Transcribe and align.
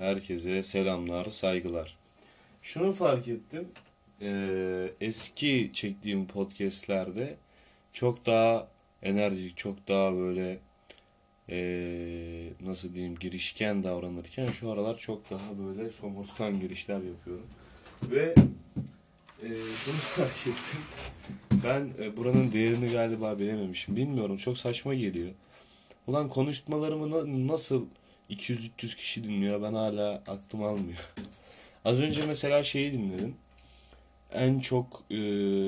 Herkese 0.00 0.62
selamlar, 0.62 1.24
saygılar. 1.26 1.96
Şunu 2.62 2.92
fark 2.92 3.28
ettim. 3.28 3.68
eee, 4.20 4.92
eski 5.00 5.70
çektiğim 5.74 6.26
podcastlerde 6.26 7.36
çok 7.92 8.26
daha 8.26 8.68
enerjik, 9.02 9.56
çok 9.56 9.88
daha 9.88 10.14
böyle 10.16 10.58
eee, 11.48 12.52
nasıl 12.60 12.94
diyeyim 12.94 13.14
girişken 13.14 13.84
davranırken 13.84 14.48
şu 14.48 14.70
aralar 14.70 14.98
çok 14.98 15.30
daha 15.30 15.58
böyle 15.58 15.90
somurtkan 15.90 16.60
girişler 16.60 17.00
yapıyorum. 17.02 17.46
Ve 18.02 18.34
eee 19.42 19.48
şunu 19.84 19.94
fark 20.16 20.30
ettim. 20.46 20.80
Ben 21.64 22.04
e, 22.04 22.16
buranın 22.16 22.52
değerini 22.52 22.92
galiba 22.92 23.38
bilememişim. 23.38 23.96
Bilmiyorum 23.96 24.36
çok 24.36 24.58
saçma 24.58 24.94
geliyor. 24.94 25.30
Ulan 26.06 26.28
konuşmalarımı 26.28 27.10
na- 27.10 27.52
nasıl 27.52 27.86
200-300 28.30 28.96
kişi 28.96 29.24
dinliyor 29.24 29.62
ben 29.62 29.74
hala 29.74 30.22
aklım 30.26 30.62
almıyor. 30.62 31.12
Az 31.84 32.00
önce 32.00 32.26
mesela 32.26 32.62
şeyi 32.62 32.92
dinledim. 32.92 33.36
En 34.32 34.58
çok 34.60 35.02
e, 35.10 35.16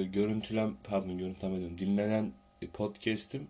görüntülen 0.04 0.74
pardon 0.84 1.18
görüntülemedim 1.18 1.78
dinlenen 1.78 2.32
e, 2.62 2.66
podcast'im 2.66 3.48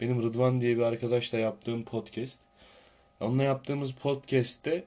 benim 0.00 0.22
Rıdvan 0.22 0.60
diye 0.60 0.76
bir 0.76 0.82
arkadaşla 0.82 1.38
yaptığım 1.38 1.84
podcast. 1.84 2.40
Onunla 3.20 3.42
yaptığımız 3.42 3.92
podcast'te 3.92 4.84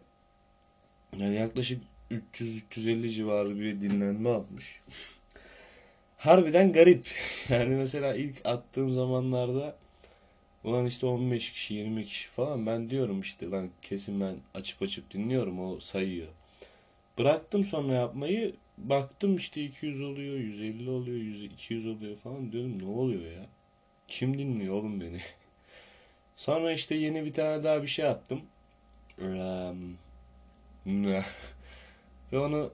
yani 1.17 1.35
yaklaşık 1.35 1.81
300-350 2.11 3.09
civarı 3.09 3.59
bir 3.59 3.81
dinlenme 3.81 4.29
almış. 4.29 4.81
Harbiden 6.17 6.73
garip. 6.73 7.07
Yani 7.49 7.75
mesela 7.75 8.15
ilk 8.15 8.45
attığım 8.45 8.93
zamanlarda 8.93 9.75
ulan 10.63 10.85
işte 10.85 11.05
15 11.05 11.51
kişi 11.51 11.73
20 11.73 12.05
kişi 12.05 12.29
falan 12.29 12.65
ben 12.65 12.89
diyorum 12.89 13.21
işte 13.21 13.49
lan 13.49 13.69
kesin 13.81 14.21
ben 14.21 14.35
açıp 14.53 14.81
açıp 14.81 15.11
dinliyorum 15.11 15.59
o 15.59 15.79
sayıyor. 15.79 16.27
Bıraktım 17.17 17.63
sonra 17.63 17.93
yapmayı 17.93 18.55
baktım 18.77 19.35
işte 19.35 19.63
200 19.63 20.01
oluyor 20.01 20.35
150 20.35 20.89
oluyor 20.89 21.17
100, 21.17 21.43
200 21.43 21.87
oluyor 21.87 22.15
falan 22.15 22.51
diyorum 22.51 22.83
ne 22.83 22.87
oluyor 22.87 23.31
ya? 23.31 23.45
Kim 24.07 24.37
dinliyor 24.37 24.75
oğlum 24.75 25.01
beni? 25.01 25.19
Sonra 26.35 26.71
işte 26.71 26.95
yeni 26.95 27.25
bir 27.25 27.33
tane 27.33 27.63
daha 27.63 27.81
bir 27.81 27.87
şey 27.87 28.05
attım. 28.05 28.41
Ve 32.31 32.39
onu 32.39 32.71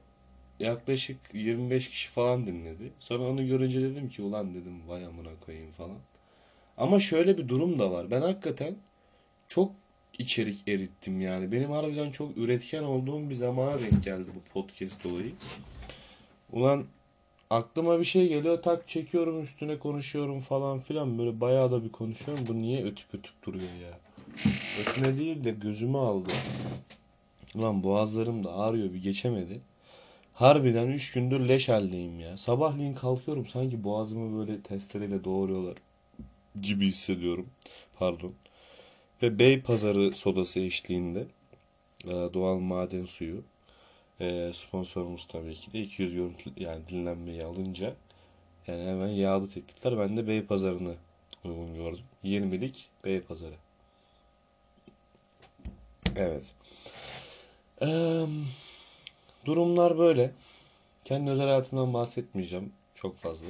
yaklaşık 0.60 1.18
25 1.34 1.90
kişi 1.90 2.10
falan 2.10 2.48
dinledi. 2.48 2.92
Sonra 3.00 3.24
onu 3.24 3.48
görünce 3.48 3.82
dedim 3.82 4.10
ki 4.10 4.22
ulan 4.22 4.54
dedim 4.54 4.88
vay 4.88 5.06
amına 5.06 5.40
koyayım 5.46 5.72
falan. 5.72 5.98
Ama 6.78 7.00
şöyle 7.00 7.38
bir 7.38 7.48
durum 7.48 7.80
da 7.80 7.92
var. 7.92 8.12
Ben 8.12 8.22
hakikaten 8.22 8.76
çok 9.48 9.72
içerik 10.20 10.68
erittim 10.68 11.22
yani. 11.22 11.52
Benim 11.52 11.72
harbiden 11.72 12.12
çok 12.12 12.38
üretken 12.38 12.84
olduğum 12.84 13.30
bir 13.30 13.36
zamana 13.36 13.80
denk 13.80 14.04
geldi 14.04 14.30
bu 14.36 14.54
podcast 14.54 15.06
olayı. 15.06 15.32
Ulan 16.52 16.86
aklıma 17.50 18.00
bir 18.00 18.04
şey 18.04 18.28
geliyor 18.28 18.64
tak 18.64 18.88
çekiyorum 18.88 19.42
üstüne 19.42 19.80
konuşuyorum 19.80 20.40
falan 20.40 20.80
filan 20.80 21.18
böyle 21.18 21.42
bayağı 21.42 21.72
da 21.72 21.84
bir 21.84 21.92
konuşuyorum. 21.92 22.46
Bu 22.48 22.54
niye 22.54 22.86
ötüp 22.86 23.14
ötüp 23.14 23.46
duruyor 23.46 23.74
ya? 23.82 24.00
Ötme 24.82 25.18
değil 25.18 25.44
de 25.44 25.52
gözümü 25.52 25.98
aldı. 25.98 26.34
Ulan 27.56 27.84
boğazlarım 27.84 28.44
da 28.44 28.54
ağrıyor 28.54 28.94
bir 28.94 29.02
geçemedi. 29.02 29.60
Harbiden 30.34 30.88
3 30.88 31.12
gündür 31.12 31.40
leş 31.40 31.70
haldeyim 31.70 32.20
ya. 32.20 32.38
Sabahleyin 32.38 32.94
kalkıyorum 32.94 33.46
sanki 33.46 33.84
boğazımı 33.84 34.40
böyle 34.40 34.62
testereyle 34.62 35.24
doğruyorlar 35.24 35.76
gibi 36.62 36.86
hissediyorum. 36.86 37.50
Pardon. 38.00 38.34
Ve 39.22 39.40
Bey 39.40 39.62
Pazarı 39.62 40.12
sodası 40.12 40.60
eşliğinde 40.60 41.28
e, 42.06 42.10
doğal 42.10 42.60
maden 42.60 43.06
suyu 43.06 43.44
e, 44.22 44.52
sponsorumuz 44.54 45.28
tabii 45.28 45.56
ki 45.56 45.74
de 45.74 45.82
200 45.82 46.14
görüntü 46.14 46.52
yani 46.58 46.88
dinlenmeyi 46.90 47.44
alınca 47.44 47.96
yani 48.68 48.86
hemen 48.88 49.08
yağlı 49.08 49.50
teklifler 49.50 50.00
ben 50.00 50.18
de 50.18 50.28
Bey 50.28 50.46
Pazarı'nı 50.46 50.96
uygun 51.44 51.76
gördüm. 51.76 52.06
20'lik 52.24 52.90
Bey 53.06 53.22
Pazarı. 53.22 53.56
Evet. 56.16 56.54
Eee, 57.82 58.26
durumlar 59.46 59.98
böyle. 59.98 60.32
Kendi 61.06 61.30
özel 61.32 61.46
hayatımdan 61.46 61.94
bahsetmeyeceğim 61.94 62.74
çok 62.96 63.18
fazla. 63.18 63.48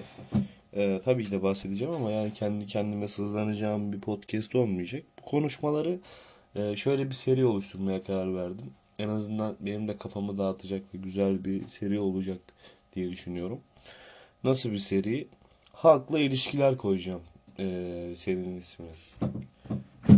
Ee, 0.75 1.01
tabii 1.05 1.25
ki 1.25 1.31
de 1.31 1.43
bahsedeceğim 1.43 1.93
ama 1.93 2.11
yani 2.11 2.33
kendi 2.33 2.67
kendime 2.67 3.07
sızlanacağım 3.07 3.93
bir 3.93 3.99
podcast 3.99 4.55
olmayacak. 4.55 5.03
Bu 5.19 5.25
konuşmaları 5.25 5.99
e, 6.55 6.75
şöyle 6.75 7.09
bir 7.09 7.15
seri 7.15 7.45
oluşturmaya 7.45 8.03
karar 8.03 8.35
verdim. 8.35 8.71
En 8.99 9.09
azından 9.09 9.55
benim 9.59 9.87
de 9.87 9.97
kafamı 9.97 10.37
dağıtacak 10.37 10.81
ve 10.93 10.97
güzel 10.97 11.45
bir 11.45 11.67
seri 11.67 11.99
olacak 11.99 12.39
diye 12.95 13.11
düşünüyorum. 13.11 13.59
Nasıl 14.43 14.71
bir 14.71 14.77
seri? 14.77 15.27
Halkla 15.73 16.19
ilişkiler 16.19 16.77
koyacağım 16.77 17.21
e, 17.59 17.63
serinin 18.15 18.61
ismini. 18.61 18.91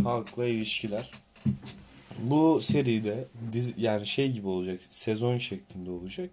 Halkla 0.04 0.46
ilişkiler. 0.46 1.10
Bu 2.18 2.60
seride 2.60 3.24
dizi, 3.52 3.74
yani 3.78 4.06
şey 4.06 4.32
gibi 4.32 4.48
olacak, 4.48 4.80
sezon 4.90 5.38
şeklinde 5.38 5.90
olacak. 5.90 6.30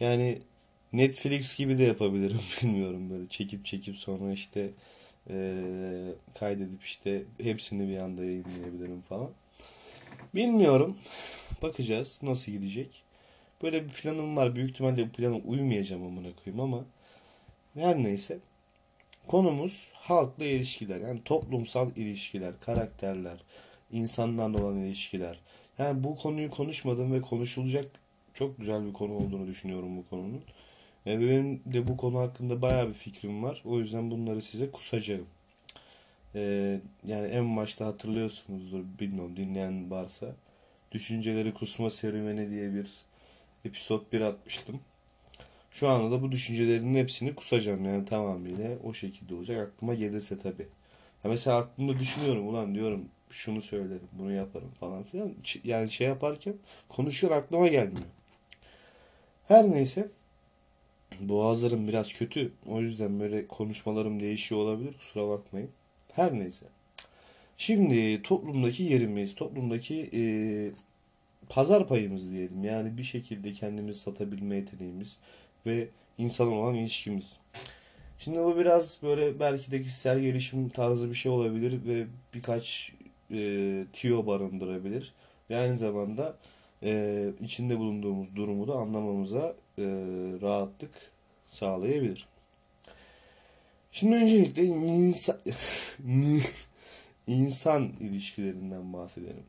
Yani 0.00 0.38
Netflix 0.94 1.56
gibi 1.56 1.78
de 1.78 1.84
yapabilirim 1.84 2.40
bilmiyorum 2.62 3.10
böyle 3.10 3.28
çekip 3.28 3.64
çekip 3.66 3.96
sonra 3.96 4.32
işte 4.32 4.70
eee, 5.30 6.14
kaydedip 6.34 6.82
işte 6.84 7.22
hepsini 7.42 7.88
bir 7.88 7.98
anda 7.98 8.24
yayınlayabilirim 8.24 9.00
falan. 9.00 9.30
Bilmiyorum. 10.34 10.96
Bakacağız 11.62 12.20
nasıl 12.22 12.52
gidecek. 12.52 13.02
Böyle 13.62 13.84
bir 13.84 13.88
planım 13.88 14.36
var. 14.36 14.56
Büyük 14.56 14.70
ihtimalle 14.70 15.06
bu 15.08 15.12
plana 15.12 15.36
uymayacağım 15.36 16.06
amına 16.06 16.28
koyayım 16.44 16.60
ama 16.60 16.84
her 17.74 18.02
neyse. 18.02 18.38
Konumuz 19.26 19.88
halkla 19.94 20.44
ilişkiler. 20.44 21.00
Yani 21.00 21.20
toplumsal 21.24 21.96
ilişkiler, 21.96 22.60
karakterler, 22.60 23.38
insanlarla 23.92 24.64
olan 24.64 24.78
ilişkiler. 24.78 25.40
Yani 25.78 26.04
bu 26.04 26.16
konuyu 26.16 26.50
konuşmadım 26.50 27.12
ve 27.12 27.20
konuşulacak 27.20 27.86
çok 28.34 28.58
güzel 28.58 28.86
bir 28.86 28.92
konu 28.92 29.12
olduğunu 29.12 29.46
düşünüyorum 29.46 29.96
bu 29.96 30.08
konunun. 30.10 30.42
E, 31.06 31.20
benim 31.20 31.62
de 31.66 31.88
bu 31.88 31.96
konu 31.96 32.18
hakkında 32.18 32.62
bayağı 32.62 32.88
bir 32.88 32.94
fikrim 32.94 33.42
var. 33.42 33.62
O 33.64 33.78
yüzden 33.78 34.10
bunları 34.10 34.42
size 34.42 34.70
kusacağım. 34.70 35.26
E, 36.34 36.40
yani 37.06 37.28
en 37.28 37.56
başta 37.56 37.86
hatırlıyorsunuzdur 37.86 38.84
bilmiyorum 39.00 39.36
dinleyen 39.36 39.90
varsa. 39.90 40.26
Düşünceleri 40.92 41.54
kusma 41.54 41.90
serüveni 41.90 42.50
diye 42.50 42.74
bir 42.74 42.90
episod 43.64 44.12
bir 44.12 44.20
atmıştım. 44.20 44.80
Şu 45.70 45.88
anda 45.88 46.16
da 46.16 46.22
bu 46.22 46.32
düşüncelerinin 46.32 46.94
hepsini 46.94 47.34
kusacağım 47.34 47.84
yani 47.84 48.04
tamamıyla 48.04 48.70
o 48.84 48.94
şekilde 48.94 49.34
olacak. 49.34 49.68
Aklıma 49.68 49.94
gelirse 49.94 50.38
tabii. 50.38 50.68
Ya 51.24 51.30
mesela 51.30 51.56
aklımda 51.56 51.98
düşünüyorum 51.98 52.48
ulan 52.48 52.74
diyorum 52.74 53.08
şunu 53.30 53.62
söylerim 53.62 54.08
bunu 54.12 54.32
yaparım 54.32 54.70
falan 54.80 55.02
filan. 55.02 55.32
Yani 55.64 55.90
şey 55.90 56.06
yaparken 56.06 56.54
konuşuyor 56.88 57.32
aklıma 57.32 57.68
gelmiyor. 57.68 58.06
Her 59.48 59.70
neyse 59.70 60.08
boğazlarım 61.20 61.88
biraz 61.88 62.12
kötü. 62.12 62.52
O 62.66 62.80
yüzden 62.80 63.20
böyle 63.20 63.46
konuşmalarım 63.46 64.20
değişiyor 64.20 64.60
olabilir. 64.60 64.94
Kusura 64.98 65.28
bakmayın. 65.28 65.70
Her 66.12 66.34
neyse. 66.34 66.66
Şimdi 67.56 68.22
toplumdaki 68.22 68.82
yerimiz, 68.82 69.34
toplumdaki 69.34 70.10
e, 70.14 70.22
pazar 71.48 71.88
payımız 71.88 72.30
diyelim. 72.30 72.64
Yani 72.64 72.98
bir 72.98 73.02
şekilde 73.02 73.52
kendimizi 73.52 74.00
satabilme 74.00 74.56
yeteneğimiz 74.56 75.18
ve 75.66 75.88
insan 76.18 76.52
olan 76.52 76.74
ilişkimiz. 76.74 77.38
Şimdi 78.18 78.38
bu 78.38 78.58
biraz 78.58 78.98
böyle 79.02 79.40
belki 79.40 79.70
de 79.70 79.82
kişisel 79.82 80.20
gelişim 80.20 80.68
tarzı 80.68 81.08
bir 81.08 81.14
şey 81.14 81.32
olabilir 81.32 81.80
ve 81.86 82.06
birkaç 82.34 82.92
e, 83.30 83.84
tiyo 83.92 84.26
barındırabilir. 84.26 85.12
Ve 85.50 85.56
aynı 85.56 85.76
zamanda 85.76 86.36
e, 86.82 87.24
içinde 87.40 87.78
bulunduğumuz 87.78 88.36
durumu 88.36 88.68
da 88.68 88.74
anlamamıza 88.74 89.54
e, 89.78 89.84
rahatlık 90.42 90.90
sağlayabilir. 91.46 92.26
Şimdi 93.92 94.14
öncelikle 94.16 94.64
insan 94.64 95.36
insan 97.26 97.92
ilişkilerinden 98.00 98.92
bahsedelim. 98.92 99.44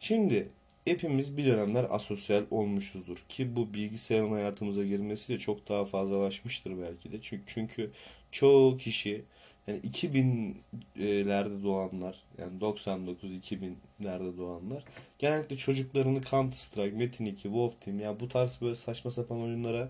Şimdi 0.00 0.48
hepimiz 0.84 1.36
bir 1.36 1.46
dönemler 1.46 1.86
asosyal 1.90 2.44
olmuşuzdur 2.50 3.16
ki 3.28 3.56
bu 3.56 3.74
bilgisayarın 3.74 4.32
hayatımıza 4.32 4.84
girmesiyle 4.84 5.38
çok 5.38 5.68
daha 5.68 5.84
fazlalaşmıştır 5.84 6.78
belki 6.82 7.12
de. 7.12 7.16
Çünkü 7.22 7.44
çünkü 7.46 7.90
çoğu 8.30 8.76
kişi 8.76 9.24
yani 9.66 9.80
2000'lerde 9.80 11.64
doğanlar 11.64 12.16
yani 12.38 12.58
99-2000'lerde 12.60 14.38
doğanlar 14.38 14.84
genellikle 15.18 15.56
çocuklarını 15.56 16.22
Counter 16.22 16.56
Strike, 16.56 16.96
Metin 16.96 17.24
2, 17.24 17.42
Wolf 17.42 17.80
Team 17.80 18.00
ya 18.00 18.20
bu 18.20 18.28
tarz 18.28 18.58
böyle 18.60 18.74
saçma 18.74 19.10
sapan 19.10 19.42
oyunlara 19.42 19.88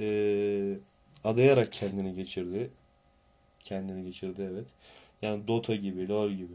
e, 0.00 0.76
adayarak 1.24 1.72
kendini 1.72 2.14
geçirdi. 2.14 2.70
Kendini 3.60 4.04
geçirdi 4.04 4.48
evet. 4.52 4.66
Yani 5.22 5.48
Dota 5.48 5.74
gibi, 5.74 6.08
LoL 6.08 6.30
gibi. 6.30 6.54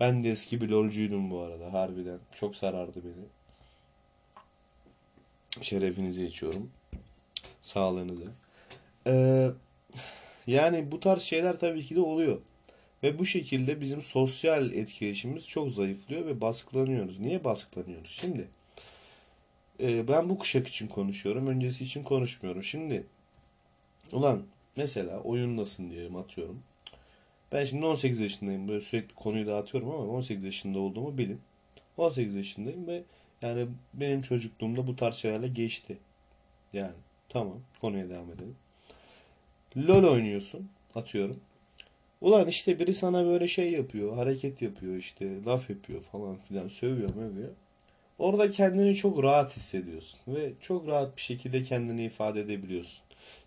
Ben 0.00 0.24
de 0.24 0.30
eski 0.30 0.60
bir 0.60 0.68
LoL'cuydum 0.68 1.30
bu 1.30 1.40
arada 1.40 1.72
harbiden. 1.72 2.18
Çok 2.34 2.56
sarardı 2.56 3.00
beni. 3.04 3.24
Şerefinize 5.64 6.24
içiyorum. 6.24 6.70
Sağlığınıza. 7.62 8.24
Ee, 9.06 9.50
yani 10.50 10.92
bu 10.92 11.00
tarz 11.00 11.22
şeyler 11.22 11.60
tabii 11.60 11.82
ki 11.82 11.96
de 11.96 12.00
oluyor. 12.00 12.42
Ve 13.02 13.18
bu 13.18 13.26
şekilde 13.26 13.80
bizim 13.80 14.02
sosyal 14.02 14.72
etkileşimimiz 14.72 15.48
çok 15.48 15.70
zayıflıyor 15.70 16.26
ve 16.26 16.40
baskılanıyoruz. 16.40 17.18
Niye 17.18 17.44
baskılanıyoruz? 17.44 18.10
Şimdi 18.10 18.48
e, 19.80 20.08
ben 20.08 20.28
bu 20.28 20.38
kuşak 20.38 20.68
için 20.68 20.88
konuşuyorum. 20.88 21.46
Öncesi 21.46 21.84
için 21.84 22.02
konuşmuyorum. 22.02 22.62
Şimdi 22.62 23.06
ulan 24.12 24.42
mesela 24.76 25.20
oyundasın 25.20 25.90
diyelim 25.90 26.16
atıyorum. 26.16 26.62
Ben 27.52 27.64
şimdi 27.64 27.86
18 27.86 28.20
yaşındayım. 28.20 28.68
Böyle 28.68 28.80
sürekli 28.80 29.14
konuyu 29.14 29.46
dağıtıyorum 29.46 29.90
ama 29.90 30.04
18 30.04 30.44
yaşında 30.44 30.78
olduğumu 30.78 31.18
bilin. 31.18 31.40
18 31.96 32.34
yaşındayım 32.34 32.86
ve 32.86 33.02
yani 33.42 33.66
benim 33.94 34.22
çocukluğumda 34.22 34.86
bu 34.86 34.96
tarz 34.96 35.14
şeylerle 35.14 35.48
geçti. 35.48 35.98
Yani 36.72 36.94
tamam 37.28 37.58
konuya 37.80 38.08
devam 38.08 38.32
edelim. 38.32 38.56
LOL 39.76 40.04
oynuyorsun 40.04 40.70
atıyorum. 40.94 41.40
Ulan 42.20 42.48
işte 42.48 42.78
biri 42.78 42.94
sana 42.94 43.26
böyle 43.26 43.48
şey 43.48 43.72
yapıyor, 43.72 44.14
hareket 44.16 44.62
yapıyor 44.62 44.96
işte, 44.96 45.44
laf 45.44 45.70
yapıyor 45.70 46.02
falan 46.02 46.36
filan, 46.48 46.68
sövüyor 46.68 47.14
mövüyor. 47.14 47.50
Orada 48.18 48.50
kendini 48.50 48.94
çok 48.94 49.22
rahat 49.22 49.56
hissediyorsun 49.56 50.18
ve 50.26 50.52
çok 50.60 50.88
rahat 50.88 51.16
bir 51.16 51.22
şekilde 51.22 51.62
kendini 51.62 52.04
ifade 52.04 52.40
edebiliyorsun. 52.40 53.02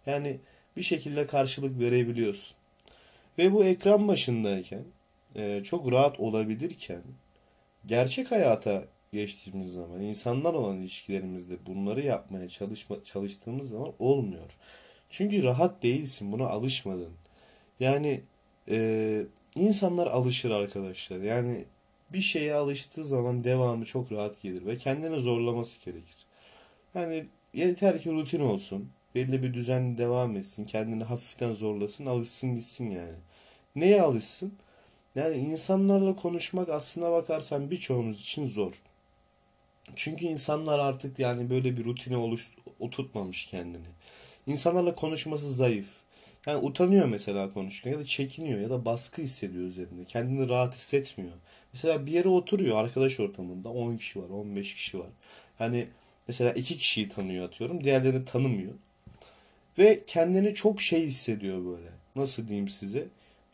Yani 0.06 0.38
bir 0.78 0.84
şekilde 0.84 1.28
karşılık 1.28 1.80
verebiliyorsun. 1.80 2.58
Ve 3.38 3.54
bu 3.54 3.66
ekran 3.66 4.08
başındayken 4.08 4.84
e, 5.36 5.62
çok 5.64 5.92
rahat 5.92 6.20
olabilirken 6.20 7.02
gerçek 7.86 8.32
hayata 8.32 8.84
geçtiğimiz 9.14 9.72
zaman 9.72 10.02
insanlar 10.02 10.54
olan 10.54 10.78
ilişkilerimizde 10.78 11.66
bunları 11.66 12.02
yapmaya 12.02 12.50
çalışma, 12.50 12.96
çalıştığımız 13.04 13.70
zaman 13.70 13.92
olmuyor. 14.00 14.58
Çünkü 15.14 15.44
rahat 15.44 15.84
değilsin, 15.84 16.32
buna 16.32 16.48
alışmadın. 16.48 17.14
Yani 17.80 18.22
e, 18.70 19.22
insanlar 19.56 20.08
alışır 20.08 20.52
arkadaşlar. 20.52 21.18
Yani 21.18 21.66
bir 22.14 22.22
şeye 22.22 22.56
alıştığı 22.56 23.06
zaman 23.06 23.44
devamı 23.44 23.86
çok 23.86 24.12
rahat 24.12 24.42
gelir 24.42 24.66
ve 24.66 24.78
kendini 24.78 25.20
zorlaması 25.20 25.86
gerekir. 25.86 26.16
Yani 26.96 27.26
yeter 27.54 28.02
ki 28.02 28.12
rutin 28.12 28.40
olsun. 28.40 28.90
Belli 29.16 29.44
bir 29.44 29.54
düzen 29.54 29.98
devam 29.98 30.36
etsin. 30.36 30.66
Kendini 30.66 31.04
hafiften 31.04 31.54
zorlasın. 31.54 32.06
Alışsın 32.06 32.56
gitsin 32.56 32.90
yani. 32.90 33.18
Neye 33.76 34.02
alışsın? 34.02 34.54
Yani 35.16 35.36
insanlarla 35.36 36.16
konuşmak 36.16 36.70
aslına 36.70 37.12
bakarsan 37.12 37.72
birçoğumuz 37.72 38.22
için 38.22 38.46
zor. 38.46 38.82
Çünkü 39.96 40.26
insanlar 40.26 40.80
artık 40.80 41.20
yani 41.20 41.50
böyle 41.50 41.78
bir 41.78 41.86
rutine 41.86 42.18
oluş, 42.18 42.52
oturtmamış 42.80 43.46
kendini. 43.46 43.88
İnsanlarla 44.48 44.96
konuşması 44.96 45.54
zayıf. 45.54 45.88
Yani 46.46 46.66
utanıyor 46.66 47.06
mesela 47.06 47.50
konuşurken 47.50 47.92
ya 47.92 48.00
da 48.00 48.06
çekiniyor 48.06 48.60
ya 48.60 48.70
da 48.70 48.86
baskı 48.86 49.22
hissediyor 49.22 49.64
üzerinde. 49.64 50.06
Kendini 50.06 50.50
rahat 50.50 50.76
hissetmiyor. 50.76 51.34
Mesela 51.74 52.06
bir 52.06 52.12
yere 52.12 52.30
oturuyor 52.30 52.78
arkadaş 52.78 53.20
ortamında 53.20 53.70
10 53.70 53.98
kişi 53.98 54.22
var 54.22 54.30
15 54.30 54.76
kişi 54.76 55.00
var. 55.00 55.10
Hani 55.58 55.88
mesela 56.28 56.52
iki 56.52 56.78
kişiyi 56.78 57.10
tanıyor 57.10 57.48
atıyorum 57.48 57.84
diğerlerini 57.84 58.26
tanımıyor. 58.26 58.74
Ve 59.78 60.04
kendini 60.08 60.54
çok 60.54 60.82
şey 60.82 61.06
hissediyor 61.06 61.66
böyle. 61.66 61.90
Nasıl 62.16 62.48
diyeyim 62.48 62.70
size? 62.70 63.08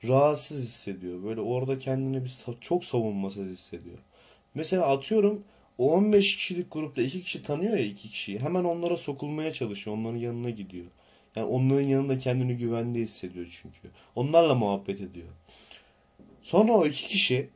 Rahatsız 0.08 0.64
hissediyor. 0.64 1.24
Böyle 1.24 1.42
orada 1.42 1.78
kendini 1.78 2.24
bir 2.24 2.32
çok 2.62 2.86
savunmasız 2.86 3.48
hissediyor. 3.48 3.98
Mesela 4.56 4.88
atıyorum 4.88 5.44
o 5.80 5.92
15 5.92 6.36
kişilik 6.36 6.72
grupta 6.72 7.02
iki 7.02 7.22
kişi 7.22 7.44
tanıyor 7.44 7.78
ya 7.78 7.86
iki 7.86 8.10
kişiyi. 8.10 8.40
Hemen 8.40 8.64
onlara 8.64 8.98
sokulmaya 8.98 9.54
çalışıyor. 9.54 9.98
Onların 9.98 10.18
yanına 10.18 10.50
gidiyor. 10.50 10.86
Yani 11.36 11.48
onların 11.48 11.88
yanında 11.88 12.18
kendini 12.18 12.58
güvende 12.58 13.00
hissediyor 13.00 13.60
çünkü. 13.62 13.92
Onlarla 14.16 14.56
muhabbet 14.56 15.02
ediyor. 15.02 15.28
Sonra 16.42 16.72
o 16.72 16.86
iki 16.86 17.08
kişi 17.08 17.50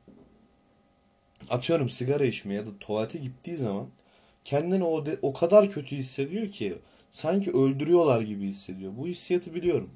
atıyorum 1.49 1.89
sigara 1.89 2.25
içmeye 2.25 2.53
ya 2.53 2.65
da 2.65 2.79
tuvalete 2.79 3.19
gittiği 3.19 3.57
zaman 3.57 3.87
kendini 4.43 4.83
o, 4.83 5.05
de, 5.05 5.17
o 5.21 5.33
kadar 5.33 5.69
kötü 5.69 5.95
hissediyor 5.95 6.47
ki 6.47 6.73
sanki 7.11 7.51
öldürüyorlar 7.51 8.21
gibi 8.21 8.47
hissediyor. 8.47 8.91
Bu 8.97 9.07
hissiyatı 9.07 9.55
biliyorum. 9.55 9.89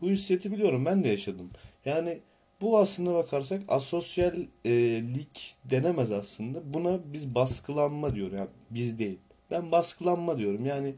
Bu 0.00 0.10
hissiyatı 0.10 0.52
biliyorum. 0.52 0.84
Ben 0.84 1.04
de 1.04 1.08
yaşadım. 1.08 1.50
Yani 1.84 2.20
bu 2.60 2.78
aslında 2.78 3.14
bakarsak 3.14 3.62
asosyallik 3.68 5.56
denemez 5.64 6.12
aslında. 6.12 6.74
Buna 6.74 6.98
biz 7.04 7.34
baskılanma 7.34 8.14
diyor. 8.14 8.32
Yani 8.32 8.48
biz 8.70 8.98
değil. 8.98 9.18
Ben 9.50 9.72
baskılanma 9.72 10.38
diyorum. 10.38 10.66
Yani 10.66 10.94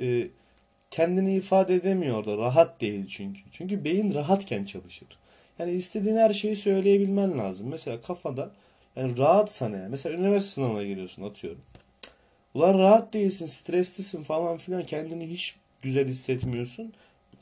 e, 0.00 0.28
kendini 0.90 1.34
ifade 1.34 1.74
edemiyor 1.74 2.26
da 2.26 2.36
rahat 2.36 2.80
değil 2.80 3.06
çünkü. 3.08 3.40
Çünkü 3.52 3.84
beyin 3.84 4.14
rahatken 4.14 4.64
çalışır. 4.64 5.08
Yani 5.58 5.70
istediğin 5.70 6.16
her 6.16 6.32
şeyi 6.32 6.56
söyleyebilmen 6.56 7.38
lazım. 7.38 7.68
Mesela 7.68 8.00
kafada 8.00 8.50
yani 8.96 9.18
rahatsan 9.18 9.72
eğer. 9.72 9.88
Mesela 9.88 10.18
üniversite 10.18 10.50
sınavına 10.52 10.82
giriyorsun 10.82 11.22
atıyorum. 11.22 11.60
Ulan 12.54 12.78
rahat 12.78 13.12
değilsin, 13.12 13.46
streslisin 13.46 14.22
falan 14.22 14.56
filan 14.56 14.82
kendini 14.82 15.30
hiç 15.30 15.56
güzel 15.82 16.06
hissetmiyorsun. 16.06 16.92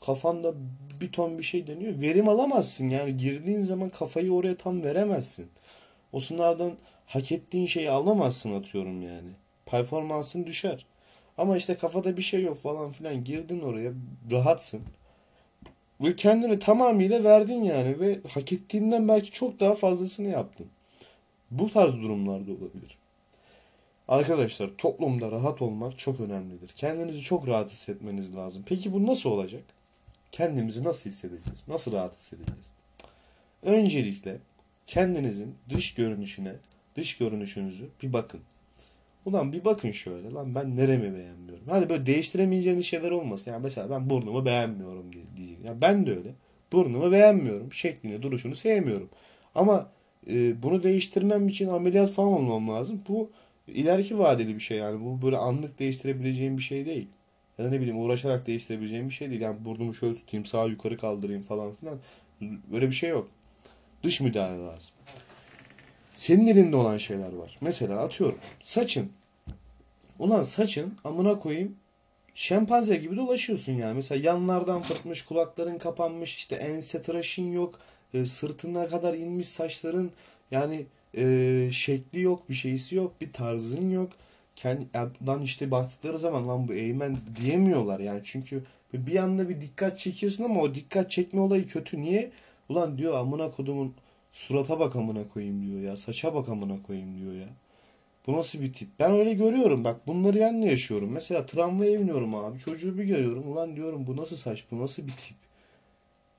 Kafanda 0.05 0.53
bir 1.01 1.11
ton 1.11 1.37
bir 1.37 1.43
şey 1.43 1.67
deniyor. 1.67 2.01
Verim 2.01 2.29
alamazsın 2.29 2.87
yani 2.87 3.17
girdiğin 3.17 3.61
zaman 3.61 3.89
kafayı 3.89 4.33
oraya 4.33 4.57
tam 4.57 4.83
veremezsin. 4.83 5.47
O 6.13 6.19
sınavdan 6.19 6.71
hak 7.05 7.31
ettiğin 7.31 7.65
şeyi 7.67 7.89
alamazsın 7.89 8.59
atıyorum 8.59 9.01
yani. 9.01 9.29
Performansın 9.65 10.45
düşer. 10.45 10.85
Ama 11.37 11.57
işte 11.57 11.75
kafada 11.75 12.17
bir 12.17 12.21
şey 12.21 12.43
yok 12.43 12.57
falan 12.57 12.91
filan 12.91 13.23
girdin 13.23 13.61
oraya 13.61 13.91
rahatsın. 14.31 14.81
Ve 16.01 16.15
kendini 16.15 16.59
tamamıyla 16.59 17.23
verdin 17.23 17.63
yani 17.63 17.99
ve 17.99 18.19
hak 18.33 18.53
ettiğinden 18.53 19.07
belki 19.07 19.31
çok 19.31 19.59
daha 19.59 19.73
fazlasını 19.73 20.27
yaptın. 20.27 20.67
Bu 21.51 21.69
tarz 21.69 21.93
durumlarda 21.93 22.51
olabilir. 22.51 22.97
Arkadaşlar 24.07 24.69
toplumda 24.77 25.31
rahat 25.31 25.61
olmak 25.61 25.99
çok 25.99 26.19
önemlidir. 26.19 26.69
Kendinizi 26.75 27.21
çok 27.21 27.47
rahat 27.47 27.71
hissetmeniz 27.71 28.35
lazım. 28.35 28.63
Peki 28.65 28.93
bu 28.93 29.07
nasıl 29.07 29.29
olacak? 29.29 29.63
Kendimizi 30.33 30.83
nasıl 30.83 31.09
hissedeceğiz? 31.09 31.63
Nasıl 31.67 31.91
rahat 31.91 32.15
hissedeceğiz? 32.15 32.71
Öncelikle 33.63 34.37
kendinizin 34.87 35.55
dış 35.69 35.93
görünüşüne, 35.93 36.53
dış 36.95 37.17
görünüşünüzü 37.17 37.89
bir 38.03 38.13
bakın. 38.13 38.39
Ulan 39.25 39.53
bir 39.53 39.65
bakın 39.65 39.91
şöyle 39.91 40.31
lan 40.31 40.55
ben 40.55 40.75
neremi 40.75 41.15
beğenmiyorum. 41.15 41.63
Hadi 41.69 41.89
böyle 41.89 42.05
değiştiremeyeceğiniz 42.05 42.85
şeyler 42.85 43.11
olmasın. 43.11 43.51
Yani 43.51 43.63
mesela 43.63 43.89
ben 43.89 44.09
burnumu 44.09 44.45
beğenmiyorum 44.45 45.13
diye 45.13 45.23
diyecek. 45.37 45.57
Yani 45.67 45.81
ben 45.81 46.05
de 46.05 46.11
öyle. 46.11 46.31
Burnumu 46.71 47.11
beğenmiyorum. 47.11 47.73
Şeklini, 47.73 48.21
duruşunu 48.21 48.55
sevmiyorum. 48.55 49.09
Ama 49.55 49.89
e, 50.29 50.63
bunu 50.63 50.83
değiştirmem 50.83 51.47
için 51.47 51.67
ameliyat 51.67 52.11
falan 52.11 52.33
olmam 52.33 52.69
lazım. 52.69 53.01
Bu 53.07 53.29
ileriki 53.67 54.19
vadeli 54.19 54.55
bir 54.55 54.59
şey 54.59 54.77
yani. 54.77 55.05
Bu 55.05 55.21
böyle 55.21 55.37
anlık 55.37 55.79
değiştirebileceğim 55.79 56.57
bir 56.57 56.63
şey 56.63 56.85
değil. 56.85 57.07
Ya 57.63 57.69
da 57.69 57.71
ne 57.75 57.81
bileyim 57.81 58.01
uğraşarak 58.01 58.47
değiştirebileceğim 58.47 59.09
bir 59.09 59.13
şey 59.13 59.29
değil. 59.29 59.41
Yani 59.41 59.65
burnumu 59.65 59.93
şöyle 59.93 60.15
tutayım, 60.15 60.45
sağa 60.45 60.65
yukarı 60.65 60.97
kaldırayım 60.97 61.41
falan 61.41 61.73
filan. 61.73 61.97
Böyle 62.41 62.87
bir 62.87 62.95
şey 62.95 63.09
yok. 63.09 63.29
Dış 64.03 64.21
müdahale 64.21 64.63
lazım. 64.63 64.91
Senin 66.15 66.47
elinde 66.47 66.75
olan 66.75 66.97
şeyler 66.97 67.33
var. 67.33 67.57
Mesela 67.61 67.99
atıyorum 67.99 68.37
saçın. 68.61 69.11
Ulan 70.19 70.43
saçın 70.43 70.93
amına 71.03 71.39
koyayım 71.39 71.75
şempanze 72.33 72.95
gibi 72.95 73.15
dolaşıyorsun 73.15 73.73
yani. 73.73 73.93
Mesela 73.93 74.21
yanlardan 74.23 74.81
fırtmış, 74.81 75.21
kulakların 75.21 75.77
kapanmış, 75.77 76.35
işte 76.35 76.55
ense 76.55 77.01
tıraşın 77.01 77.51
yok, 77.51 77.79
e, 78.13 78.25
sırtına 78.25 78.87
kadar 78.87 79.13
inmiş 79.13 79.47
saçların 79.47 80.11
yani 80.51 80.85
e, 81.17 81.69
şekli 81.71 82.21
yok, 82.21 82.49
bir 82.49 82.53
şeysi 82.53 82.95
yok, 82.95 83.21
bir 83.21 83.33
tarzın 83.33 83.91
yok. 83.91 84.09
Kendi 84.55 84.85
lan 85.27 85.41
işte 85.41 85.71
baktıkları 85.71 86.19
zaman 86.19 86.47
lan 86.47 86.67
bu 86.67 86.73
eğmen 86.73 87.17
diyemiyorlar 87.41 87.99
yani. 87.99 88.21
Çünkü 88.23 88.63
bir 88.93 89.15
anda 89.15 89.49
bir 89.49 89.61
dikkat 89.61 89.99
çekiyorsun 89.99 90.43
ama 90.43 90.61
o 90.61 90.75
dikkat 90.75 91.11
çekme 91.11 91.41
olayı 91.41 91.67
kötü. 91.67 92.01
Niye? 92.01 92.31
Ulan 92.69 92.97
diyor 92.97 93.13
amına 93.13 93.51
kodumun 93.51 93.93
surata 94.31 94.79
bak 94.79 94.95
amına 94.95 95.27
koyayım 95.33 95.65
diyor 95.65 95.81
ya. 95.81 95.95
Saça 95.95 96.33
bak 96.33 96.49
amına 96.49 96.83
koyayım 96.83 97.19
diyor 97.19 97.33
ya. 97.33 97.49
Bu 98.27 98.33
nasıl 98.33 98.61
bir 98.61 98.73
tip? 98.73 98.89
Ben 98.99 99.11
öyle 99.11 99.33
görüyorum. 99.33 99.83
Bak 99.83 100.07
bunları 100.07 100.39
ben 100.39 100.63
de 100.63 100.65
yaşıyorum. 100.65 101.11
Mesela 101.11 101.45
tramvaya 101.45 101.99
biniyorum 101.99 102.35
abi. 102.35 102.59
Çocuğu 102.59 102.97
bir 102.97 103.03
görüyorum. 103.03 103.51
Ulan 103.51 103.75
diyorum 103.75 104.07
bu 104.07 104.17
nasıl 104.17 104.35
saç? 104.35 104.65
Bu 104.71 104.79
nasıl 104.79 105.03
bir 105.07 105.11
tip? 105.11 105.37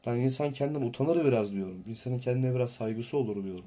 Ben 0.06 0.16
insan 0.16 0.50
kendinden 0.52 0.87
utanır 0.87 1.25
biraz 1.25 1.52
diyorum. 1.52 1.85
İnsanın 1.88 2.18
kendine 2.18 2.54
biraz 2.54 2.71
saygısı 2.71 3.16
olur 3.16 3.44
diyorum. 3.44 3.64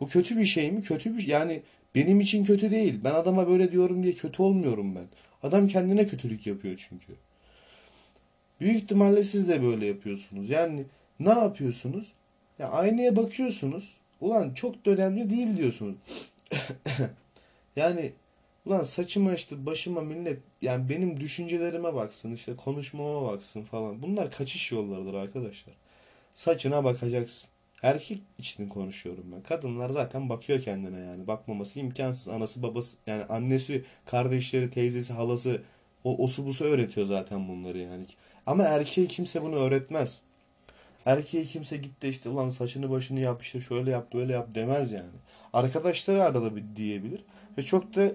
Bu 0.00 0.08
kötü 0.08 0.38
bir 0.38 0.44
şey 0.44 0.72
mi? 0.72 0.82
Kötü 0.82 1.16
bir 1.16 1.20
şey. 1.20 1.30
Yani 1.30 1.62
benim 1.96 2.20
için 2.20 2.44
kötü 2.44 2.70
değil. 2.70 3.00
Ben 3.04 3.14
adama 3.14 3.48
böyle 3.48 3.72
diyorum 3.72 4.02
diye 4.02 4.14
kötü 4.14 4.42
olmuyorum 4.42 4.94
ben. 4.94 5.06
Adam 5.42 5.68
kendine 5.68 6.06
kötülük 6.06 6.46
yapıyor 6.46 6.86
çünkü. 6.88 7.12
Büyük 8.60 8.76
ihtimalle 8.76 9.22
siz 9.22 9.48
de 9.48 9.62
böyle 9.62 9.86
yapıyorsunuz. 9.86 10.50
Yani 10.50 10.84
ne 11.20 11.30
yapıyorsunuz? 11.30 12.12
Ya 12.58 12.68
aynaya 12.68 13.16
bakıyorsunuz. 13.16 13.94
Ulan 14.20 14.54
çok 14.54 14.86
da 14.86 14.90
önemli 14.90 15.30
değil 15.30 15.56
diyorsunuz. 15.56 15.96
yani 17.76 18.12
Ulan 18.66 18.82
saçıma 18.82 19.34
işte 19.34 19.66
başıma 19.66 20.00
millet 20.00 20.38
yani 20.62 20.88
benim 20.88 21.20
düşüncelerime 21.20 21.94
baksın 21.94 22.34
işte 22.34 22.56
konuşmama 22.56 23.32
baksın 23.32 23.62
falan. 23.62 24.02
Bunlar 24.02 24.30
kaçış 24.30 24.72
yollarıdır 24.72 25.14
arkadaşlar. 25.14 25.74
Saçına 26.34 26.84
bakacaksın. 26.84 27.50
Erkek 27.82 28.22
için 28.38 28.68
konuşuyorum 28.68 29.24
ben. 29.32 29.42
Kadınlar 29.42 29.88
zaten 29.88 30.28
bakıyor 30.28 30.60
kendine 30.60 31.00
yani. 31.00 31.26
Bakmaması 31.26 31.80
imkansız. 31.80 32.28
Anası 32.28 32.62
babası 32.62 32.96
yani 33.06 33.24
annesi, 33.24 33.84
kardeşleri, 34.06 34.70
teyzesi, 34.70 35.12
halası 35.12 35.62
o 36.04 36.24
osu 36.24 36.46
busu 36.46 36.64
öğretiyor 36.64 37.06
zaten 37.06 37.48
bunları 37.48 37.78
yani. 37.78 38.06
Ama 38.46 38.62
erkeğe 38.62 39.06
kimse 39.06 39.42
bunu 39.42 39.56
öğretmez. 39.56 40.20
Erkeğe 41.06 41.44
kimse 41.44 41.76
gitti 41.76 42.08
işte 42.08 42.28
ulan 42.28 42.50
saçını 42.50 42.90
başını 42.90 43.20
yap 43.20 43.42
işte 43.42 43.60
şöyle 43.60 43.90
yap 43.90 44.14
böyle 44.14 44.32
yap 44.32 44.54
demez 44.54 44.92
yani. 44.92 45.10
Arkadaşları 45.52 46.24
arada 46.24 46.56
bir 46.56 46.64
diyebilir. 46.76 47.24
Ve 47.58 47.62
çok 47.62 47.94
da 47.94 48.12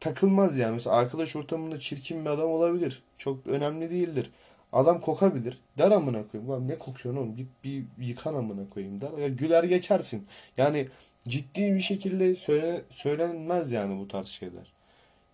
takılmaz 0.00 0.56
yani. 0.56 0.74
Mesela 0.74 0.96
arkadaş 0.96 1.36
ortamında 1.36 1.78
çirkin 1.78 2.24
bir 2.24 2.30
adam 2.30 2.50
olabilir. 2.50 3.02
Çok 3.18 3.46
önemli 3.46 3.90
değildir. 3.90 4.30
Adam 4.72 5.00
kokabilir. 5.00 5.58
Der 5.78 5.90
amına 5.90 6.28
koyayım. 6.28 6.52
Lan 6.52 6.68
ne 6.68 6.78
kokuyorsun 6.78 7.22
oğlum? 7.22 7.36
Git 7.36 7.48
bir 7.64 7.84
yıkan 7.98 8.34
amına 8.34 8.70
koyayım 8.70 9.00
der. 9.00 9.18
Ya 9.18 9.28
güler 9.28 9.64
geçersin. 9.64 10.26
Yani 10.56 10.88
ciddi 11.28 11.74
bir 11.74 11.80
şekilde 11.80 12.36
söyle, 12.36 12.82
söylenmez 12.90 13.72
yani 13.72 14.00
bu 14.00 14.08
tarz 14.08 14.28
şeyler. 14.28 14.72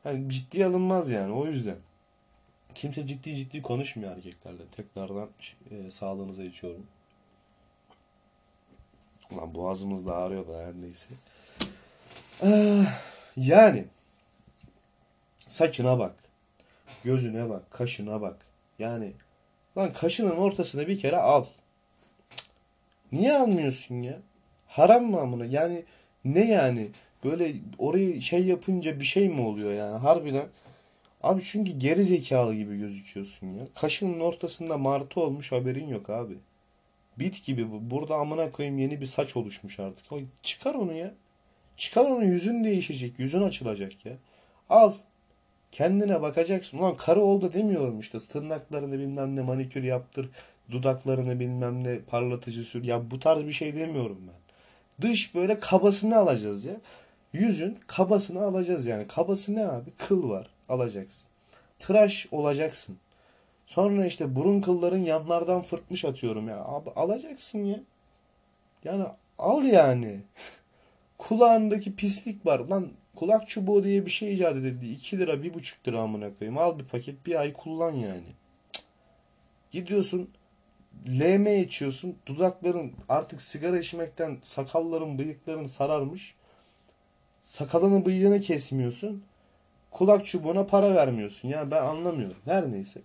Yani 0.04 0.30
ciddi 0.30 0.66
alınmaz 0.66 1.10
yani 1.10 1.32
o 1.32 1.46
yüzden. 1.46 1.76
Kimse 2.74 3.06
ciddi 3.06 3.36
ciddi 3.36 3.62
konuşmuyor 3.62 4.16
erkeklerle. 4.16 4.62
Tekrardan 4.76 5.28
e, 5.70 5.90
sağlığınıza 5.90 6.44
içiyorum. 6.44 6.86
Ulan 9.30 9.54
boğazımız 9.54 10.06
da 10.06 10.16
ağrıyor 10.16 10.48
da 10.48 10.66
her 10.66 10.74
neyse. 10.74 11.08
Ah, 12.42 13.00
yani 13.36 13.84
saçına 15.48 15.98
bak. 15.98 16.14
Gözüne 17.04 17.48
bak. 17.50 17.70
Kaşına 17.70 18.20
bak. 18.20 18.46
Yani 18.78 19.12
lan 19.78 19.92
kaşının 19.92 20.36
ortasını 20.36 20.88
bir 20.88 20.98
kere 20.98 21.16
al. 21.16 21.44
Niye 23.12 23.38
almıyorsun 23.38 24.02
ya? 24.02 24.18
Haram 24.66 25.04
mı 25.04 25.20
amına? 25.20 25.44
Yani 25.44 25.82
ne 26.24 26.50
yani? 26.50 26.88
Böyle 27.24 27.54
orayı 27.78 28.22
şey 28.22 28.46
yapınca 28.46 29.00
bir 29.00 29.04
şey 29.04 29.28
mi 29.28 29.40
oluyor 29.40 29.72
yani? 29.72 29.98
Harbiden 29.98 30.46
Abi 31.24 31.42
çünkü 31.42 31.72
geri 31.78 32.04
zekalı 32.04 32.54
gibi 32.54 32.78
gözüküyorsun 32.78 33.46
ya. 33.46 33.66
Kaşının 33.74 34.20
ortasında 34.20 34.78
martı 34.78 35.20
olmuş 35.20 35.52
haberin 35.52 35.88
yok 35.88 36.10
abi. 36.10 36.34
Bit 37.18 37.44
gibi 37.44 37.70
bu. 37.72 37.90
Burada 37.90 38.16
amına 38.16 38.50
koyayım 38.50 38.78
yeni 38.78 39.00
bir 39.00 39.06
saç 39.06 39.36
oluşmuş 39.36 39.80
artık. 39.80 40.04
Çıkar 40.42 40.74
onu 40.74 40.92
ya. 40.92 41.14
Çıkar 41.76 42.04
onu 42.04 42.24
yüzün 42.24 42.64
değişecek. 42.64 43.18
Yüzün 43.18 43.42
açılacak 43.42 44.06
ya. 44.06 44.12
Al. 44.68 44.92
Kendine 45.74 46.22
bakacaksın. 46.22 46.78
Ulan 46.78 46.96
karı 46.96 47.20
oldu 47.20 47.52
demiyorum 47.52 48.00
işte. 48.00 48.18
Tırnaklarını 48.18 48.98
bilmem 48.98 49.36
ne 49.36 49.42
manikür 49.42 49.82
yaptır. 49.82 50.30
Dudaklarını 50.70 51.40
bilmem 51.40 51.84
ne 51.84 51.98
parlatıcı 51.98 52.62
sür. 52.62 52.84
Ya 52.84 53.10
bu 53.10 53.20
tarz 53.20 53.44
bir 53.44 53.52
şey 53.52 53.76
demiyorum 53.76 54.18
ben. 54.20 54.34
Dış 55.08 55.34
böyle 55.34 55.58
kabasını 55.58 56.16
alacağız 56.16 56.64
ya. 56.64 56.76
Yüzün 57.32 57.78
kabasını 57.86 58.44
alacağız 58.44 58.86
yani. 58.86 59.06
Kabası 59.06 59.54
ne 59.54 59.66
abi? 59.66 59.90
Kıl 59.90 60.30
var 60.30 60.50
alacaksın. 60.68 61.28
Tıraş 61.78 62.26
olacaksın. 62.30 62.96
Sonra 63.66 64.06
işte 64.06 64.36
burun 64.36 64.60
kılların 64.60 64.98
yanlardan 64.98 65.62
fırtmış 65.62 66.04
atıyorum 66.04 66.48
ya. 66.48 66.64
Abi 66.64 66.90
alacaksın 66.90 67.64
ya. 67.64 67.80
Yani 68.84 69.04
al 69.38 69.64
yani. 69.64 70.20
Kulağındaki 71.18 71.96
pislik 71.96 72.46
var. 72.46 72.58
Lan 72.58 72.90
kulak 73.16 73.49
çubuğu 73.49 73.85
diye 73.85 74.06
bir 74.06 74.11
şey 74.11 74.35
icat 74.35 74.56
edildi. 74.56 74.87
2 74.87 75.18
lira 75.18 75.33
1,5 75.33 75.88
lira 75.88 76.00
amına 76.00 76.38
koyayım. 76.38 76.59
Al 76.59 76.78
bir 76.78 76.85
paket 76.85 77.26
bir 77.26 77.40
ay 77.40 77.52
kullan 77.52 77.92
yani. 77.92 78.33
Gidiyorsun 79.71 80.30
LM 81.09 81.62
içiyorsun. 81.62 82.16
Dudakların 82.26 82.92
artık 83.09 83.42
sigara 83.42 83.78
içmekten 83.78 84.38
sakalların 84.42 85.18
bıyıkların 85.18 85.66
sararmış. 85.66 86.35
Sakalını 87.42 88.06
bıyığını 88.06 88.40
kesmiyorsun 88.40 89.25
kulak 89.94 90.26
çubuğuna 90.26 90.66
para 90.66 90.94
vermiyorsun. 90.94 91.49
Yani 91.49 91.71
ben 91.71 91.83
anlamıyorum. 91.83 92.37
Her 92.44 92.71
neyse. 92.73 93.00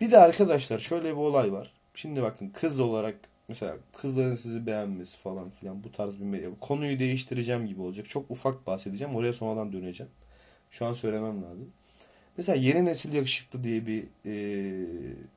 Bir 0.00 0.10
de 0.10 0.18
arkadaşlar 0.18 0.78
şöyle 0.78 1.10
bir 1.10 1.20
olay 1.20 1.52
var. 1.52 1.72
Şimdi 1.94 2.22
bakın 2.22 2.48
kız 2.48 2.80
olarak 2.80 3.29
mesela 3.50 3.76
kızların 3.96 4.34
sizi 4.34 4.66
beğenmesi 4.66 5.18
falan 5.18 5.50
filan 5.50 5.84
bu 5.84 5.92
tarz 5.92 6.20
bir 6.20 6.24
medya. 6.24 6.50
Konuyu 6.60 6.98
değiştireceğim 6.98 7.66
gibi 7.66 7.80
olacak. 7.80 8.08
Çok 8.08 8.30
ufak 8.30 8.66
bahsedeceğim. 8.66 9.14
Oraya 9.14 9.32
sonradan 9.32 9.72
döneceğim. 9.72 10.12
Şu 10.70 10.86
an 10.86 10.92
söylemem 10.92 11.42
lazım. 11.42 11.72
Mesela 12.36 12.56
yeni 12.56 12.84
nesil 12.84 13.12
yakışıklı 13.12 13.64
diye 13.64 13.86
bir 13.86 14.02
e, 14.02 14.34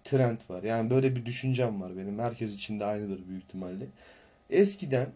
trend 0.03 0.37
var. 0.49 0.63
Yani 0.63 0.89
böyle 0.89 1.15
bir 1.15 1.25
düşüncem 1.25 1.81
var 1.81 1.97
benim. 1.97 2.19
Herkes 2.19 2.53
için 2.53 2.79
de 2.79 2.85
aynıdır 2.85 3.27
büyük 3.27 3.43
ihtimalle. 3.43 3.85
Eskiden 4.49 5.09